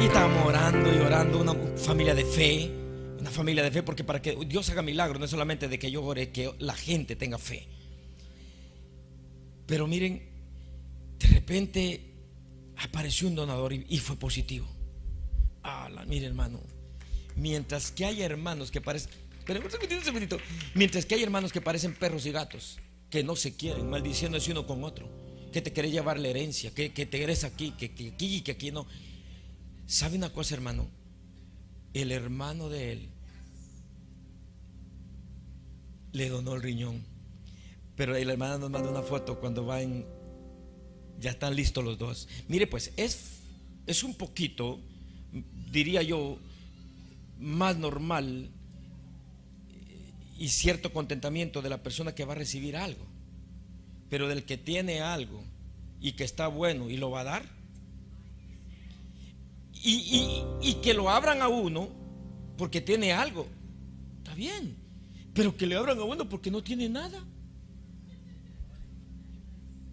y 0.00 0.06
estamos 0.06 0.46
orando 0.46 0.92
y 0.92 0.98
orando, 0.98 1.40
una 1.40 1.54
familia 1.76 2.14
de 2.14 2.24
fe, 2.24 2.79
familia 3.30 3.62
de 3.62 3.70
fe, 3.70 3.82
porque 3.82 4.04
para 4.04 4.20
que 4.20 4.36
Dios 4.46 4.68
haga 4.70 4.82
milagros, 4.82 5.18
no 5.18 5.24
es 5.24 5.30
solamente 5.30 5.68
de 5.68 5.78
que 5.78 5.90
yo 5.90 6.02
ore, 6.02 6.30
que 6.30 6.52
la 6.58 6.74
gente 6.74 7.16
tenga 7.16 7.38
fe. 7.38 7.68
Pero 9.66 9.86
miren, 9.86 10.22
de 11.18 11.28
repente 11.28 12.10
apareció 12.76 13.28
un 13.28 13.34
donador 13.34 13.72
y, 13.72 13.98
fue 13.98 14.16
positivo. 14.16 14.66
Mire 16.06 16.26
hermano, 16.26 16.60
mientras 17.36 17.92
que 17.92 18.04
hay 18.04 18.22
hermanos 18.22 18.70
que 18.70 18.80
parecen, 18.80 19.12
pero 19.46 19.60
un 19.62 20.04
segundito, 20.04 20.38
mientras 20.74 21.06
que 21.06 21.14
hay 21.14 21.22
hermanos 21.22 21.52
que 21.52 21.60
parecen 21.60 21.94
perros 21.94 22.26
y 22.26 22.32
gatos, 22.32 22.78
que 23.10 23.22
no 23.22 23.36
se 23.36 23.54
quieren, 23.54 23.90
maldiciéndose 23.90 24.50
uno 24.52 24.66
con 24.66 24.82
otro, 24.82 25.08
que 25.52 25.60
te 25.60 25.72
quiere 25.72 25.90
llevar 25.90 26.18
la 26.18 26.28
herencia, 26.28 26.72
que, 26.74 26.88
te 26.90 27.22
eres 27.22 27.44
aquí, 27.44 27.72
que, 27.72 27.92
que 27.94 28.08
aquí 28.08 28.36
y 28.36 28.40
que 28.40 28.52
aquí 28.52 28.70
no. 28.70 28.86
¿Sabe 29.86 30.16
una 30.16 30.32
cosa, 30.32 30.54
hermano? 30.54 30.88
El 31.92 32.12
hermano 32.12 32.68
de 32.68 32.92
él 32.92 33.08
le 36.12 36.28
donó 36.28 36.54
el 36.54 36.62
riñón. 36.62 37.02
Pero 37.96 38.16
el 38.16 38.30
hermano 38.30 38.58
nos 38.58 38.70
manda 38.70 38.90
una 38.90 39.02
foto 39.02 39.38
cuando 39.38 39.66
va 39.66 39.82
en 39.82 40.06
ya 41.20 41.30
están 41.30 41.54
listos 41.54 41.84
los 41.84 41.98
dos. 41.98 42.28
Mire, 42.48 42.66
pues 42.66 42.92
es, 42.96 43.40
es 43.86 44.02
un 44.02 44.14
poquito, 44.14 44.80
diría 45.70 46.02
yo, 46.02 46.38
más 47.38 47.76
normal 47.76 48.50
y 50.38 50.48
cierto 50.48 50.92
contentamiento 50.92 51.60
de 51.60 51.68
la 51.68 51.82
persona 51.82 52.14
que 52.14 52.24
va 52.24 52.32
a 52.32 52.36
recibir 52.36 52.76
algo. 52.76 53.06
Pero 54.08 54.28
del 54.28 54.44
que 54.44 54.56
tiene 54.56 55.02
algo 55.02 55.44
y 56.00 56.12
que 56.12 56.24
está 56.24 56.48
bueno 56.48 56.88
y 56.88 56.96
lo 56.96 57.10
va 57.10 57.20
a 57.20 57.24
dar. 57.24 57.60
Y, 59.82 60.42
y 60.60 60.74
que 60.82 60.92
lo 60.94 61.10
abran 61.10 61.40
a 61.42 61.48
uno 61.48 61.88
porque 62.56 62.80
tiene 62.80 63.12
algo. 63.12 63.46
Está 64.18 64.34
bien. 64.34 64.79
Pero 65.40 65.56
que 65.56 65.64
le 65.64 65.74
abran 65.74 65.98
a 65.98 66.04
uno 66.04 66.28
porque 66.28 66.50
no 66.50 66.62
tiene 66.62 66.86
nada. 66.86 67.18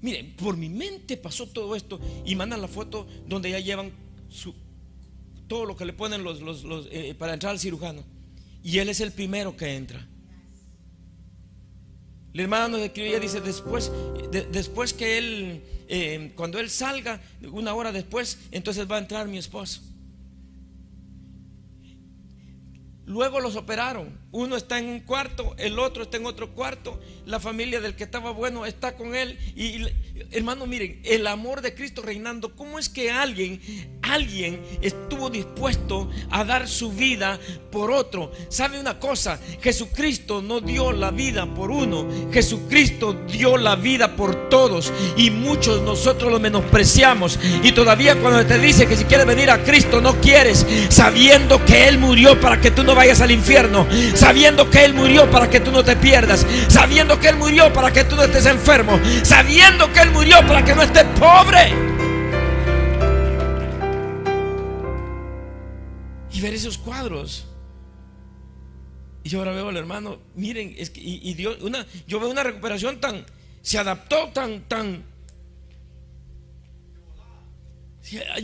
Miren, 0.01 0.36
por 0.36 0.57
mi 0.57 0.67
mente 0.67 1.15
pasó 1.15 1.47
todo 1.47 1.73
esto 1.73 2.01
y 2.25 2.36
mandan 2.36 2.62
la 2.62 2.67
foto 2.67 3.07
donde 3.25 3.51
ya 3.51 3.62
llevan 3.62 3.93
su, 4.27 4.53
todo 5.47 5.63
lo 5.63 5.77
que 5.77 5.86
le 5.86 5.93
ponen 5.93 6.21
los, 6.21 6.41
eh, 6.91 7.15
para 7.17 7.33
entrar 7.33 7.53
al 7.53 7.60
cirujano. 7.60 8.03
Y 8.62 8.79
él 8.79 8.89
es 8.89 8.99
el 8.99 9.13
primero 9.13 9.55
que 9.55 9.73
entra. 9.73 10.05
La 12.33 12.43
hermana 12.43 12.67
nos 12.67 12.81
escribía, 12.81 13.17
dice, 13.21 13.39
después, 13.39 13.89
después 14.51 14.91
que 14.91 15.17
él, 15.17 15.63
eh, 15.88 16.33
cuando 16.36 16.60
él 16.60 16.69
salga, 16.69 17.21
una 17.53 17.73
hora 17.73 17.93
después, 17.93 18.38
entonces 18.51 18.86
va 18.91 18.97
a 18.97 18.99
entrar 18.99 19.29
mi 19.29 19.38
esposo. 19.38 19.79
Luego 23.05 23.39
los 23.39 23.55
operaron. 23.55 24.10
Uno 24.31 24.57
está 24.57 24.77
en 24.77 24.87
un 24.87 24.99
cuarto, 24.99 25.55
el 25.57 25.79
otro 25.79 26.03
está 26.03 26.17
en 26.17 26.25
otro 26.25 26.51
cuarto. 26.51 26.99
La 27.25 27.39
familia 27.39 27.79
del 27.79 27.95
que 27.95 28.03
estaba 28.03 28.31
bueno 28.31 28.65
está 28.65 28.95
con 28.95 29.15
él. 29.15 29.37
Y, 29.55 29.85
hermano, 30.31 30.65
miren, 30.65 31.01
el 31.05 31.27
amor 31.27 31.61
de 31.61 31.73
Cristo 31.73 32.01
reinando. 32.01 32.53
¿Cómo 32.55 32.77
es 32.77 32.89
que 32.89 33.09
alguien, 33.09 33.61
alguien 34.01 34.61
estuvo 34.81 35.29
dispuesto 35.29 36.09
a 36.29 36.43
dar 36.43 36.67
su 36.67 36.91
vida 36.91 37.39
por 37.71 37.89
otro? 37.91 38.31
¿Sabe 38.49 38.79
una 38.79 38.99
cosa? 38.99 39.39
Jesucristo 39.61 40.41
no 40.41 40.59
dio 40.59 40.91
la 40.91 41.11
vida 41.11 41.45
por 41.53 41.71
uno. 41.71 42.05
Jesucristo 42.31 43.13
dio 43.31 43.55
la 43.55 43.77
vida 43.77 44.15
por 44.17 44.49
todos. 44.49 44.91
Y 45.15 45.31
muchos 45.31 45.81
nosotros 45.83 46.31
lo 46.31 46.39
menospreciamos. 46.39 47.39
Y 47.63 47.71
todavía 47.71 48.19
cuando 48.19 48.45
te 48.45 48.59
dice 48.59 48.87
que 48.87 48.97
si 48.97 49.05
quieres 49.05 49.25
venir 49.25 49.49
a 49.51 49.63
Cristo 49.63 50.01
no 50.01 50.19
quieres, 50.19 50.65
sabiendo 50.89 51.63
que 51.63 51.87
Él 51.87 51.97
murió 51.97 52.39
para 52.39 52.59
que 52.59 52.71
tú 52.71 52.83
no 52.83 52.93
vayas 52.93 53.21
al 53.21 53.31
infierno, 53.31 53.87
sabiendo 54.17 54.69
que 54.69 54.84
Él 54.84 54.93
murió 54.93 55.30
para 55.30 55.49
que 55.49 55.60
tú 55.60 55.71
no 55.71 55.84
te 55.84 55.95
pierdas, 55.95 56.45
sabiendo 56.67 57.19
que 57.19 57.30
Él 57.30 57.38
murió 57.38 57.71
para 57.71 57.93
que 57.93 58.03
tú 58.03 58.15
no 58.15 58.23
estés 58.23 58.45
enfermo, 58.45 58.99
sabiendo 59.23 59.91
que 59.93 59.99
Él 60.01 60.12
murió 60.12 60.45
para 60.47 60.65
que 60.65 60.75
no 60.75 60.82
estés 60.82 61.06
pobre. 61.19 61.71
Y 66.32 66.41
ver 66.41 66.53
esos 66.53 66.77
cuadros. 66.77 67.47
Y 69.23 69.30
yo 69.30 69.39
ahora 69.39 69.51
veo 69.51 69.69
al 69.69 69.77
hermano, 69.77 70.19
miren, 70.36 70.73
es 70.77 70.89
que, 70.89 71.01
y, 71.03 71.34
Dios, 71.34 71.58
una, 71.62 71.86
yo 72.08 72.19
veo 72.19 72.30
una 72.30 72.43
recuperación 72.43 72.99
tan, 72.99 73.25
se 73.62 73.77
adaptó 73.77 74.30
tan, 74.30 74.62
tan, 74.67 75.03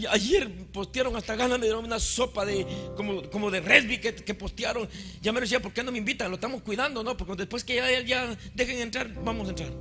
ayer 0.10 0.49
postearon 0.71 1.15
hasta 1.15 1.36
ganas 1.36 1.60
de 1.62 1.73
una 1.73 1.99
sopa 1.99 2.45
de 2.45 2.65
como, 2.95 3.30
como 3.30 3.49
de 3.49 3.62
resby 3.62 3.99
que, 3.99 4.34
postearon. 4.34 4.89
Ya 5.21 5.32
me 5.32 5.41
decía, 5.41 5.62
¿por 5.62 5.73
qué 5.73 5.84
no 5.84 5.91
me 5.91 5.97
invitan? 5.97 6.30
Lo 6.30 6.36
estamos 6.36 6.62
cuidando, 6.62 7.04
¿no? 7.04 7.15
Porque 7.15 7.36
después 7.36 7.63
que 7.63 7.76
ya, 7.76 8.02
ya 8.02 8.38
dejen 8.54 8.80
entrar, 8.80 9.13
vamos 9.23 9.47
a 9.47 9.49
entrar. 9.52 9.71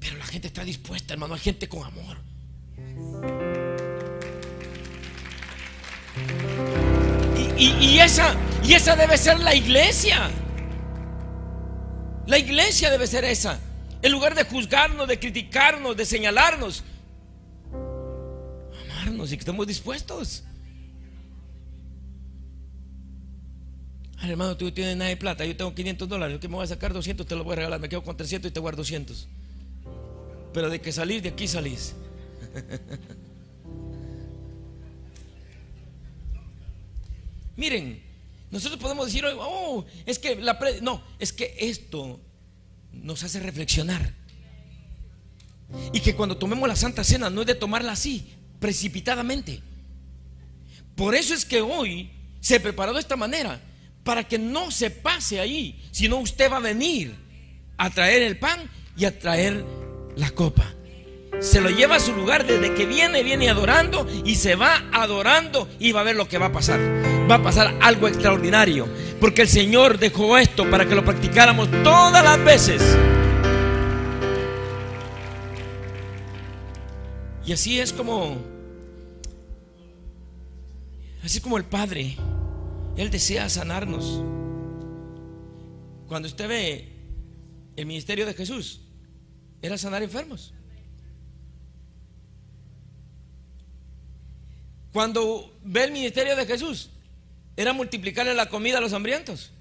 Pero 0.00 0.16
la 0.16 0.26
gente 0.26 0.48
está 0.48 0.64
dispuesta, 0.64 1.14
hermano. 1.14 1.34
Hay 1.34 1.40
gente 1.40 1.68
con 1.68 1.84
amor. 1.84 2.18
y, 7.58 7.98
esa, 7.98 8.36
y 8.64 8.74
esa 8.74 8.94
debe 8.94 9.18
ser 9.18 9.40
la 9.40 9.54
iglesia. 9.54 10.30
La 12.26 12.38
iglesia 12.38 12.90
debe 12.90 13.06
ser 13.06 13.24
esa. 13.24 13.58
En 14.00 14.12
lugar 14.12 14.34
de 14.34 14.44
juzgarnos, 14.44 15.08
de 15.08 15.18
criticarnos, 15.18 15.96
de 15.96 16.06
señalarnos, 16.06 16.84
y 19.08 19.28
que 19.28 19.36
estemos 19.36 19.66
dispuestos. 19.66 20.44
hermano, 24.22 24.56
tú 24.56 24.70
tienes 24.70 24.96
nada 24.96 25.08
de 25.08 25.16
plata, 25.16 25.44
yo 25.46 25.56
tengo 25.56 25.74
500 25.74 26.08
dólares, 26.08 26.34
yo 26.34 26.40
que 26.40 26.48
me 26.48 26.56
voy 26.56 26.64
a 26.64 26.66
sacar 26.66 26.92
200, 26.92 27.26
te 27.26 27.34
lo 27.34 27.44
voy 27.44 27.54
a 27.54 27.56
regalar, 27.56 27.80
me 27.80 27.88
quedo 27.88 28.02
con 28.02 28.14
300 28.16 28.50
y 28.50 28.52
te 28.52 28.60
guardo 28.60 28.78
200. 28.78 29.26
Pero 30.52 30.68
de 30.68 30.80
que 30.80 30.92
salir 30.92 31.22
de 31.22 31.30
aquí 31.30 31.48
salís. 31.48 31.94
Miren, 37.56 38.02
nosotros 38.50 38.78
podemos 38.80 39.06
decir, 39.06 39.24
oh, 39.38 39.86
es 40.04 40.18
que 40.18 40.36
la 40.36 40.58
no, 40.82 41.02
es 41.18 41.32
que 41.32 41.56
esto 41.58 42.20
nos 42.92 43.22
hace 43.24 43.40
reflexionar. 43.40 44.14
Y 45.92 46.00
que 46.00 46.14
cuando 46.14 46.36
tomemos 46.36 46.68
la 46.68 46.76
Santa 46.76 47.04
Cena 47.04 47.30
no 47.30 47.42
es 47.42 47.46
de 47.46 47.54
tomarla 47.54 47.92
así, 47.92 48.37
precipitadamente. 48.58 49.62
Por 50.94 51.14
eso 51.14 51.34
es 51.34 51.44
que 51.44 51.60
hoy 51.60 52.10
se 52.40 52.60
preparó 52.60 52.92
de 52.92 53.00
esta 53.00 53.16
manera, 53.16 53.60
para 54.04 54.24
que 54.24 54.38
no 54.38 54.70
se 54.70 54.90
pase 54.90 55.38
ahí, 55.38 55.84
sino 55.92 56.16
usted 56.16 56.50
va 56.50 56.56
a 56.56 56.60
venir 56.60 57.14
a 57.76 57.90
traer 57.90 58.22
el 58.22 58.38
pan 58.38 58.70
y 58.96 59.04
a 59.04 59.18
traer 59.18 59.64
la 60.16 60.30
copa. 60.30 60.74
Se 61.40 61.60
lo 61.60 61.70
lleva 61.70 61.96
a 61.96 62.00
su 62.00 62.14
lugar 62.14 62.46
desde 62.46 62.74
que 62.74 62.86
viene, 62.86 63.22
viene 63.22 63.50
adorando 63.50 64.08
y 64.24 64.36
se 64.36 64.54
va 64.54 64.82
adorando 64.92 65.68
y 65.78 65.92
va 65.92 66.00
a 66.00 66.04
ver 66.04 66.16
lo 66.16 66.26
que 66.26 66.38
va 66.38 66.46
a 66.46 66.52
pasar. 66.52 66.80
Va 67.30 67.36
a 67.36 67.42
pasar 67.42 67.76
algo 67.82 68.08
extraordinario, 68.08 68.88
porque 69.20 69.42
el 69.42 69.48
Señor 69.48 69.98
dejó 69.98 70.38
esto 70.38 70.68
para 70.70 70.86
que 70.88 70.94
lo 70.94 71.04
practicáramos 71.04 71.68
todas 71.84 72.24
las 72.24 72.42
veces. 72.42 72.82
Y 77.48 77.52
así 77.54 77.80
es 77.80 77.94
como, 77.94 78.36
así 81.24 81.40
como 81.40 81.56
el 81.56 81.64
Padre 81.64 82.14
él 82.94 83.10
desea 83.10 83.48
sanarnos. 83.48 84.22
Cuando 86.08 86.28
usted 86.28 86.46
ve 86.46 86.92
el 87.74 87.86
ministerio 87.86 88.26
de 88.26 88.34
Jesús, 88.34 88.82
era 89.62 89.78
sanar 89.78 90.02
enfermos. 90.02 90.52
Cuando 94.92 95.58
ve 95.64 95.84
el 95.84 95.92
ministerio 95.92 96.36
de 96.36 96.44
Jesús, 96.44 96.90
era 97.56 97.72
multiplicarle 97.72 98.34
la 98.34 98.50
comida 98.50 98.76
a 98.76 98.82
los 98.82 98.92
hambrientos. 98.92 99.52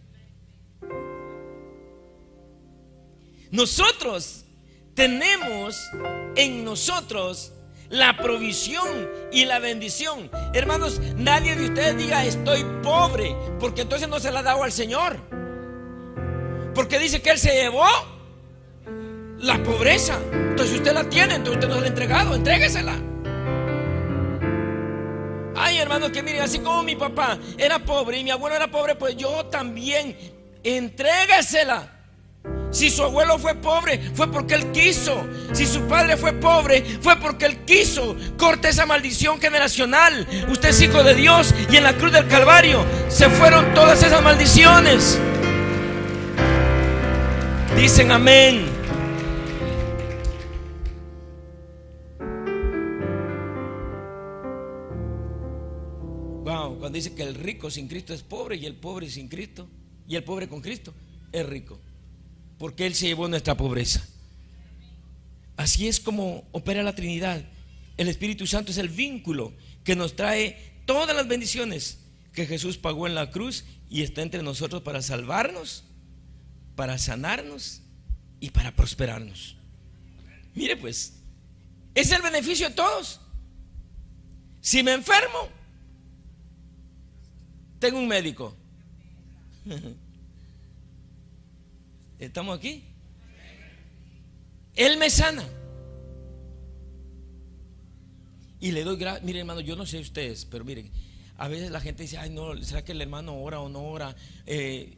Nosotros 3.50 4.44
tenemos 4.94 5.82
en 6.36 6.66
nosotros 6.66 7.54
la 7.90 8.18
provisión 8.18 9.10
y 9.32 9.46
la 9.46 9.60
bendición. 9.60 10.30
Hermanos, 10.54 11.00
nadie 11.16 11.56
de 11.56 11.66
ustedes 11.66 11.98
diga 11.98 12.26
estoy 12.26 12.66
pobre, 12.84 13.36
porque 13.60 13.82
entonces 13.82 14.08
no 14.08 14.20
se 14.20 14.32
la 14.32 14.40
ha 14.40 14.44
dado 14.44 14.64
al 14.64 14.72
Señor. 14.72 15.18
Porque 16.74 17.00
dice 17.00 17.22
que 17.22 17.32
Él 17.32 17.40
se 17.40 17.54
llevó 17.54 17.86
la 19.40 19.62
pobreza. 19.64 20.20
Entonces 20.32 20.76
usted 20.76 20.94
la 20.94 21.10
tiene, 21.10 21.36
entonces 21.36 21.56
usted 21.56 21.68
no 21.68 21.76
se 21.76 21.82
la 21.82 21.86
ha 21.86 21.90
entregado, 21.90 22.36
entréguesela. 22.36 22.96
Ay, 25.56 25.80
hermanos, 25.80 26.12
que 26.12 26.22
miren, 26.22 26.42
así 26.42 26.60
como 26.60 26.84
mi 26.84 26.96
papá 26.96 27.38
era 27.58 27.80
pobre 27.80 28.20
y 28.20 28.24
mi 28.24 28.30
abuelo 28.30 28.56
era 28.56 28.68
pobre, 28.68 28.96
pues 28.96 29.16
yo 29.18 29.46
también, 29.48 30.16
entréguesela. 30.64 31.97
Si 32.70 32.90
su 32.90 33.04
abuelo 33.04 33.40
fue 33.40 33.56
pobre, 33.56 34.00
fue 34.14 34.32
porque 34.32 34.56
él 34.56 34.72
quiso. 34.72 35.26
Si 35.54 35.66
su 35.66 35.88
padre 35.88 36.18
fue 36.18 36.34
pobre, 36.34 36.84
fue 37.02 37.16
porque 37.16 37.46
él 37.46 37.64
quiso. 37.66 38.16
Corte 38.38 38.70
esa 38.70 38.86
maldición 38.86 39.40
generacional. 39.40 40.28
Usted 40.50 40.70
es 40.70 40.82
hijo 40.82 41.02
de 41.04 41.16
Dios 41.16 41.56
y 41.72 41.78
en 41.78 41.84
la 41.84 41.94
cruz 41.94 42.12
del 42.12 42.28
Calvario 42.28 42.86
se 43.08 43.30
fueron 43.30 43.74
todas 43.74 44.04
esas 44.04 44.22
maldiciones. 44.22 45.18
Dicen 47.78 48.12
amén. 48.12 48.66
Wow, 56.44 56.80
cuando 56.80 56.96
dice 56.96 57.14
que 57.14 57.24
el 57.24 57.36
rico 57.36 57.72
sin 57.72 57.88
Cristo 57.88 58.14
es 58.14 58.24
pobre 58.24 58.58
y 58.58 58.66
el 58.66 58.76
pobre 58.76 59.10
sin 59.10 59.28
Cristo 59.28 59.68
y 60.08 60.16
el 60.16 60.24
pobre 60.24 60.48
con 60.48 60.62
Cristo 60.62 60.94
es 61.32 61.46
rico 61.46 61.80
porque 62.58 62.86
Él 62.86 62.96
se 62.96 63.08
llevó 63.08 63.28
nuestra 63.28 63.56
pobreza. 63.56 64.06
Así 65.56 65.88
es 65.88 66.00
como 66.00 66.48
opera 66.52 66.84
la 66.84 66.96
Trinidad. 66.96 67.44
El 67.98 68.08
Espíritu 68.08 68.46
Santo 68.46 68.72
es 68.72 68.78
el 68.78 68.90
vínculo 68.90 69.54
que 69.84 69.96
nos 69.96 70.16
trae 70.16 70.76
todas 70.86 71.16
las 71.16 71.28
bendiciones 71.28 72.00
que 72.34 72.46
Jesús 72.46 72.78
pagó 72.78 73.08
en 73.08 73.16
la 73.16 73.32
cruz 73.32 73.66
y 73.90 74.04
está 74.04 74.22
entre 74.22 74.44
nosotros 74.44 74.84
para 74.84 75.02
salvarnos, 75.02 75.84
para 76.76 76.98
sanarnos 76.98 77.82
y 78.40 78.52
para 78.52 78.76
prosperarnos. 78.76 79.56
Mire 80.54 80.78
pues, 80.78 81.14
es 81.96 82.12
el 82.12 82.22
beneficio 82.22 82.70
de 82.70 82.76
todos. 82.76 83.20
Si 84.62 84.84
me 84.84 84.94
enfermo, 84.94 85.50
tengo 87.80 87.98
un 87.98 88.08
médico. 88.08 88.56
¿Estamos 92.20 92.58
aquí? 92.58 92.84
Él 94.76 94.98
me 94.98 95.10
sana. 95.10 95.44
Y 98.60 98.72
le 98.72 98.84
doy 98.84 98.98
gracias. 98.98 99.24
Miren, 99.24 99.42
hermano, 99.42 99.62
yo 99.62 99.76
no 99.76 99.86
sé 99.86 100.00
ustedes, 100.00 100.46
pero 100.46 100.66
miren, 100.66 100.92
a 101.38 101.48
veces 101.48 101.70
la 101.70 101.80
gente 101.80 102.04
dice, 102.04 102.18
ay, 102.18 102.30
no, 102.30 102.56
¿será 102.64 102.84
que 102.84 102.92
el 102.92 103.02
hermano 103.02 103.40
ora 103.40 103.60
o 103.60 103.70
no 103.70 103.84
ora? 103.84 104.16
Eh, 104.46 104.98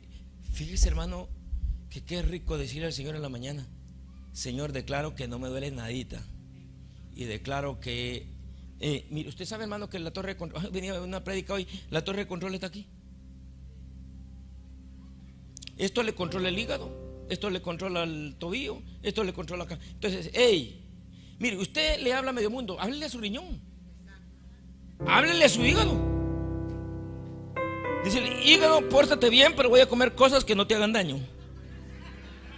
fíjese, 0.53 0.87
hermano, 0.87 1.27
que 1.89 2.03
qué 2.03 2.21
rico 2.21 2.57
decirle 2.57 2.87
al 2.87 2.93
Señor 2.93 3.15
en 3.15 3.21
la 3.21 3.29
mañana: 3.29 3.67
Señor, 4.31 4.71
declaro 4.71 5.15
que 5.15 5.27
no 5.27 5.39
me 5.39 5.49
duele 5.49 5.71
nadita. 5.71 6.21
Y 7.15 7.25
declaro 7.25 7.79
que. 7.79 8.27
Eh, 8.81 9.07
mire, 9.09 9.27
usted 9.27 9.43
sabe, 9.43 9.63
hermano, 9.63 9.89
que 9.89 9.99
la 9.99 10.11
torre 10.11 10.33
de 10.33 10.37
control. 10.37 10.69
Venía 10.73 11.01
una 11.01 11.23
prédica 11.23 11.53
hoy, 11.53 11.67
la 11.89 12.03
torre 12.03 12.19
de 12.19 12.27
control 12.27 12.53
está 12.53 12.67
aquí. 12.67 12.87
Esto 15.77 16.03
le 16.03 16.13
controla 16.13 16.49
el 16.49 16.59
hígado 16.59 17.08
esto 17.29 17.49
le 17.49 17.61
controla 17.61 18.03
el 18.03 18.35
tobillo, 18.37 18.81
esto 19.03 19.23
le 19.23 19.33
controla 19.33 19.63
acá. 19.63 19.79
Entonces, 19.93 20.31
hey, 20.33 20.83
mire, 21.39 21.57
usted 21.57 21.99
le 22.01 22.13
habla 22.13 22.31
a 22.31 22.33
medio 22.33 22.49
mundo, 22.49 22.79
háblele 22.79 23.05
a 23.05 23.09
su 23.09 23.19
riñón, 23.19 23.61
háblele 25.05 25.45
a 25.45 25.49
su 25.49 25.63
hígado. 25.63 25.97
Dice, 28.03 28.21
hígado, 28.43 28.87
pórtate 28.89 29.29
bien, 29.29 29.53
pero 29.55 29.69
voy 29.69 29.81
a 29.81 29.85
comer 29.85 30.15
cosas 30.15 30.43
que 30.43 30.55
no 30.55 30.65
te 30.65 30.75
hagan 30.75 30.93
daño. 30.93 31.19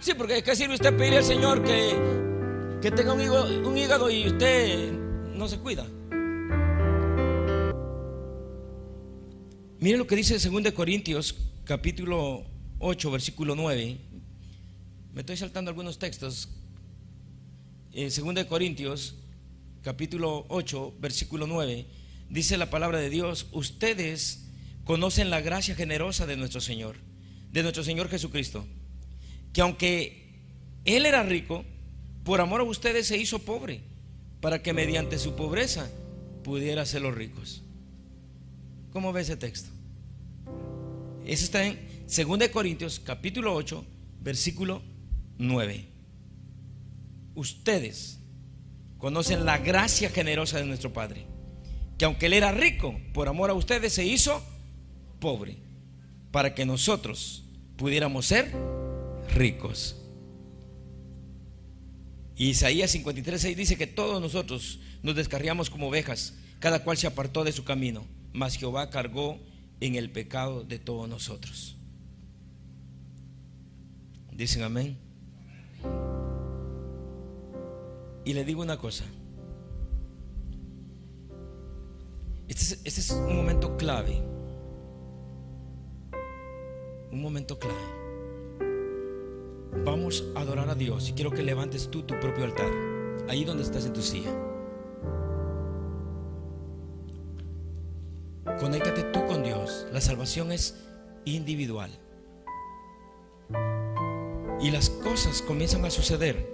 Sí, 0.00 0.14
porque 0.14 0.42
¿qué 0.42 0.56
sirve 0.56 0.74
usted 0.74 0.96
pedirle 0.96 1.18
al 1.18 1.24
Señor 1.24 1.62
que, 1.62 1.94
que 2.80 2.90
tenga 2.90 3.12
un 3.12 3.20
hígado, 3.20 3.68
un 3.68 3.76
hígado 3.76 4.10
y 4.10 4.26
usted 4.26 4.92
no 4.92 5.48
se 5.48 5.58
cuida? 5.58 5.86
Mire 9.78 9.98
lo 9.98 10.06
que 10.06 10.16
dice 10.16 10.38
2 10.38 10.72
Corintios 10.72 11.36
capítulo 11.64 12.44
8, 12.78 13.10
versículo 13.10 13.54
9. 13.54 14.11
Me 15.12 15.20
estoy 15.20 15.36
saltando 15.36 15.70
algunos 15.70 15.98
textos. 15.98 16.48
En 17.92 18.08
2 18.08 18.46
Corintios, 18.46 19.16
capítulo 19.82 20.46
8, 20.48 20.94
versículo 21.00 21.46
9, 21.46 21.86
dice 22.30 22.56
la 22.56 22.70
palabra 22.70 22.98
de 22.98 23.10
Dios, 23.10 23.46
ustedes 23.52 24.48
conocen 24.84 25.28
la 25.28 25.42
gracia 25.42 25.74
generosa 25.74 26.24
de 26.24 26.38
nuestro 26.38 26.62
Señor, 26.62 26.96
de 27.52 27.62
nuestro 27.62 27.84
Señor 27.84 28.08
Jesucristo, 28.08 28.66
que 29.52 29.60
aunque 29.60 30.40
Él 30.86 31.04
era 31.04 31.22
rico, 31.22 31.66
por 32.24 32.40
amor 32.40 32.62
a 32.62 32.64
ustedes 32.64 33.06
se 33.06 33.18
hizo 33.18 33.40
pobre, 33.40 33.82
para 34.40 34.62
que 34.62 34.72
mediante 34.72 35.18
su 35.18 35.36
pobreza 35.36 35.90
pudiera 36.42 36.86
ser 36.86 37.02
los 37.02 37.14
ricos. 37.14 37.62
¿Cómo 38.92 39.12
ve 39.12 39.20
ese 39.20 39.36
texto? 39.36 39.68
Eso 41.26 41.44
está 41.44 41.66
en 41.66 41.78
2 42.06 42.48
Corintios 42.48 42.98
capítulo 42.98 43.54
8, 43.54 43.84
versículo 44.22 44.91
9. 45.42 45.88
Ustedes 47.34 48.20
conocen 48.98 49.44
la 49.44 49.58
gracia 49.58 50.08
generosa 50.08 50.58
de 50.58 50.66
nuestro 50.66 50.92
Padre, 50.92 51.26
que 51.98 52.04
aunque 52.04 52.26
Él 52.26 52.34
era 52.34 52.52
rico, 52.52 52.98
por 53.12 53.28
amor 53.28 53.50
a 53.50 53.54
ustedes 53.54 53.92
se 53.92 54.06
hizo 54.06 54.42
pobre, 55.18 55.58
para 56.30 56.54
que 56.54 56.64
nosotros 56.64 57.44
pudiéramos 57.76 58.26
ser 58.26 58.52
ricos. 59.34 59.96
Isaías 62.36 62.92
53, 62.92 63.56
dice 63.56 63.76
que 63.76 63.86
todos 63.86 64.20
nosotros 64.22 64.78
nos 65.02 65.16
descarriamos 65.16 65.70
como 65.70 65.88
ovejas, 65.88 66.34
cada 66.60 66.84
cual 66.84 66.96
se 66.96 67.08
apartó 67.08 67.42
de 67.42 67.52
su 67.52 67.64
camino, 67.64 68.06
mas 68.32 68.56
Jehová 68.56 68.90
cargó 68.90 69.40
en 69.80 69.96
el 69.96 70.10
pecado 70.10 70.62
de 70.62 70.78
todos 70.78 71.08
nosotros. 71.08 71.76
Dicen 74.30 74.62
amén. 74.62 75.01
Y 78.24 78.34
le 78.34 78.44
digo 78.44 78.62
una 78.62 78.76
cosa. 78.76 79.04
Este 82.48 82.62
es, 82.62 82.80
este 82.84 83.00
es 83.00 83.10
un 83.10 83.36
momento 83.36 83.76
clave. 83.76 84.22
Un 87.10 87.20
momento 87.20 87.58
clave. 87.58 88.02
Vamos 89.84 90.24
a 90.36 90.40
adorar 90.40 90.68
a 90.68 90.74
Dios 90.74 91.08
y 91.08 91.12
quiero 91.12 91.30
que 91.30 91.42
levantes 91.42 91.90
tú 91.90 92.02
tu 92.02 92.18
propio 92.20 92.44
altar. 92.44 92.70
Ahí 93.28 93.44
donde 93.44 93.62
estás 93.62 93.86
en 93.86 93.92
tu 93.92 94.02
silla. 94.02 94.32
Conéctate 98.60 99.02
tú 99.04 99.26
con 99.26 99.42
Dios. 99.42 99.86
La 99.92 100.00
salvación 100.00 100.52
es 100.52 100.76
individual. 101.24 101.90
Y 104.62 104.70
las 104.70 104.88
cosas 104.90 105.42
comienzan 105.42 105.84
a 105.84 105.90
suceder 105.90 106.46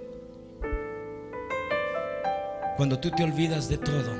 cuando 2.75 2.99
tú 2.99 3.11
te 3.11 3.23
olvidas 3.23 3.69
de 3.69 3.77
todo 3.77 4.11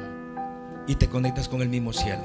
y 0.86 0.96
te 0.96 1.10
conectas 1.10 1.50
con 1.50 1.62
el 1.62 1.70
mismo 1.70 1.92
cielo. 1.92 2.22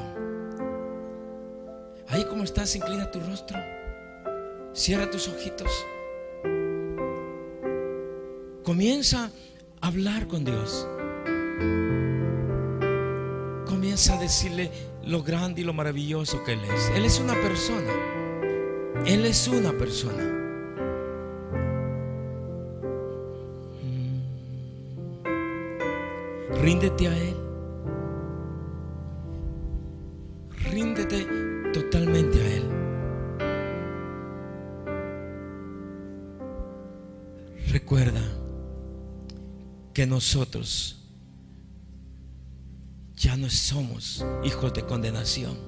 Ahí 2.09 2.25
como 2.25 2.45
estás, 2.45 2.77
inclina 2.77 3.11
tu 3.11 3.21
rostro. 3.21 3.59
Cierra 4.75 5.11
tus 5.11 5.29
ojitos. 5.29 5.71
Comienza 8.63 9.31
a 9.81 9.87
hablar 9.87 10.27
con 10.27 10.45
Dios. 10.45 10.87
Comienza 13.67 14.17
a 14.17 14.21
decirle 14.21 14.71
lo 15.05 15.23
grande 15.23 15.61
y 15.63 15.65
lo 15.65 15.73
maravilloso 15.73 16.43
que 16.45 16.53
Él 16.55 16.61
es. 16.65 16.91
Él 16.97 17.05
es 17.05 17.21
una 17.21 17.35
persona. 17.35 17.93
Él 19.07 19.25
es 19.25 19.49
una 19.49 19.73
persona. 19.73 20.34
Ríndete 26.65 27.09
a 27.09 27.19
Él. 27.19 27.37
Ríndete 30.71 31.27
totalmente 31.75 32.41
a 32.41 32.55
Él. 32.57 32.65
Recuerda 37.71 38.23
que 39.93 40.07
nosotros 40.07 41.05
ya 43.15 43.37
no 43.37 43.51
somos 43.51 44.25
hijos 44.43 44.73
de 44.73 44.87
condenación. 44.87 45.59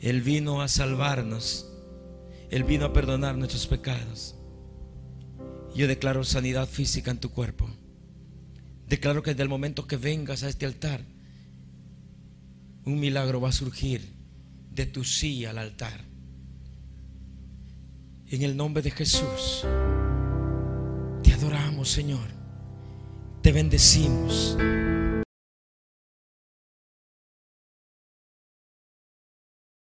Él 0.00 0.20
vino 0.20 0.60
a 0.60 0.68
salvarnos. 0.68 1.66
Él 2.50 2.62
vino 2.64 2.84
a 2.84 2.92
perdonar 2.92 3.38
nuestros 3.38 3.66
pecados. 3.66 4.34
Yo 5.74 5.88
declaro 5.88 6.24
sanidad 6.24 6.68
física 6.68 7.10
en 7.10 7.20
tu 7.20 7.30
cuerpo. 7.30 7.70
Declaro 8.88 9.22
que 9.22 9.30
desde 9.30 9.42
el 9.42 9.48
momento 9.48 9.86
que 9.86 9.96
vengas 9.96 10.42
a 10.42 10.48
este 10.48 10.66
altar, 10.66 11.00
un 12.84 13.00
milagro 13.00 13.40
va 13.40 13.48
a 13.48 13.52
surgir 13.52 14.12
de 14.70 14.86
tu 14.86 15.02
silla 15.02 15.50
al 15.50 15.58
altar. 15.58 16.00
En 18.28 18.42
el 18.42 18.56
nombre 18.56 18.82
de 18.82 18.90
Jesús, 18.90 19.64
te 21.22 21.32
adoramos, 21.32 21.88
Señor. 21.88 22.28
Te 23.42 23.52
bendecimos. 23.52 24.56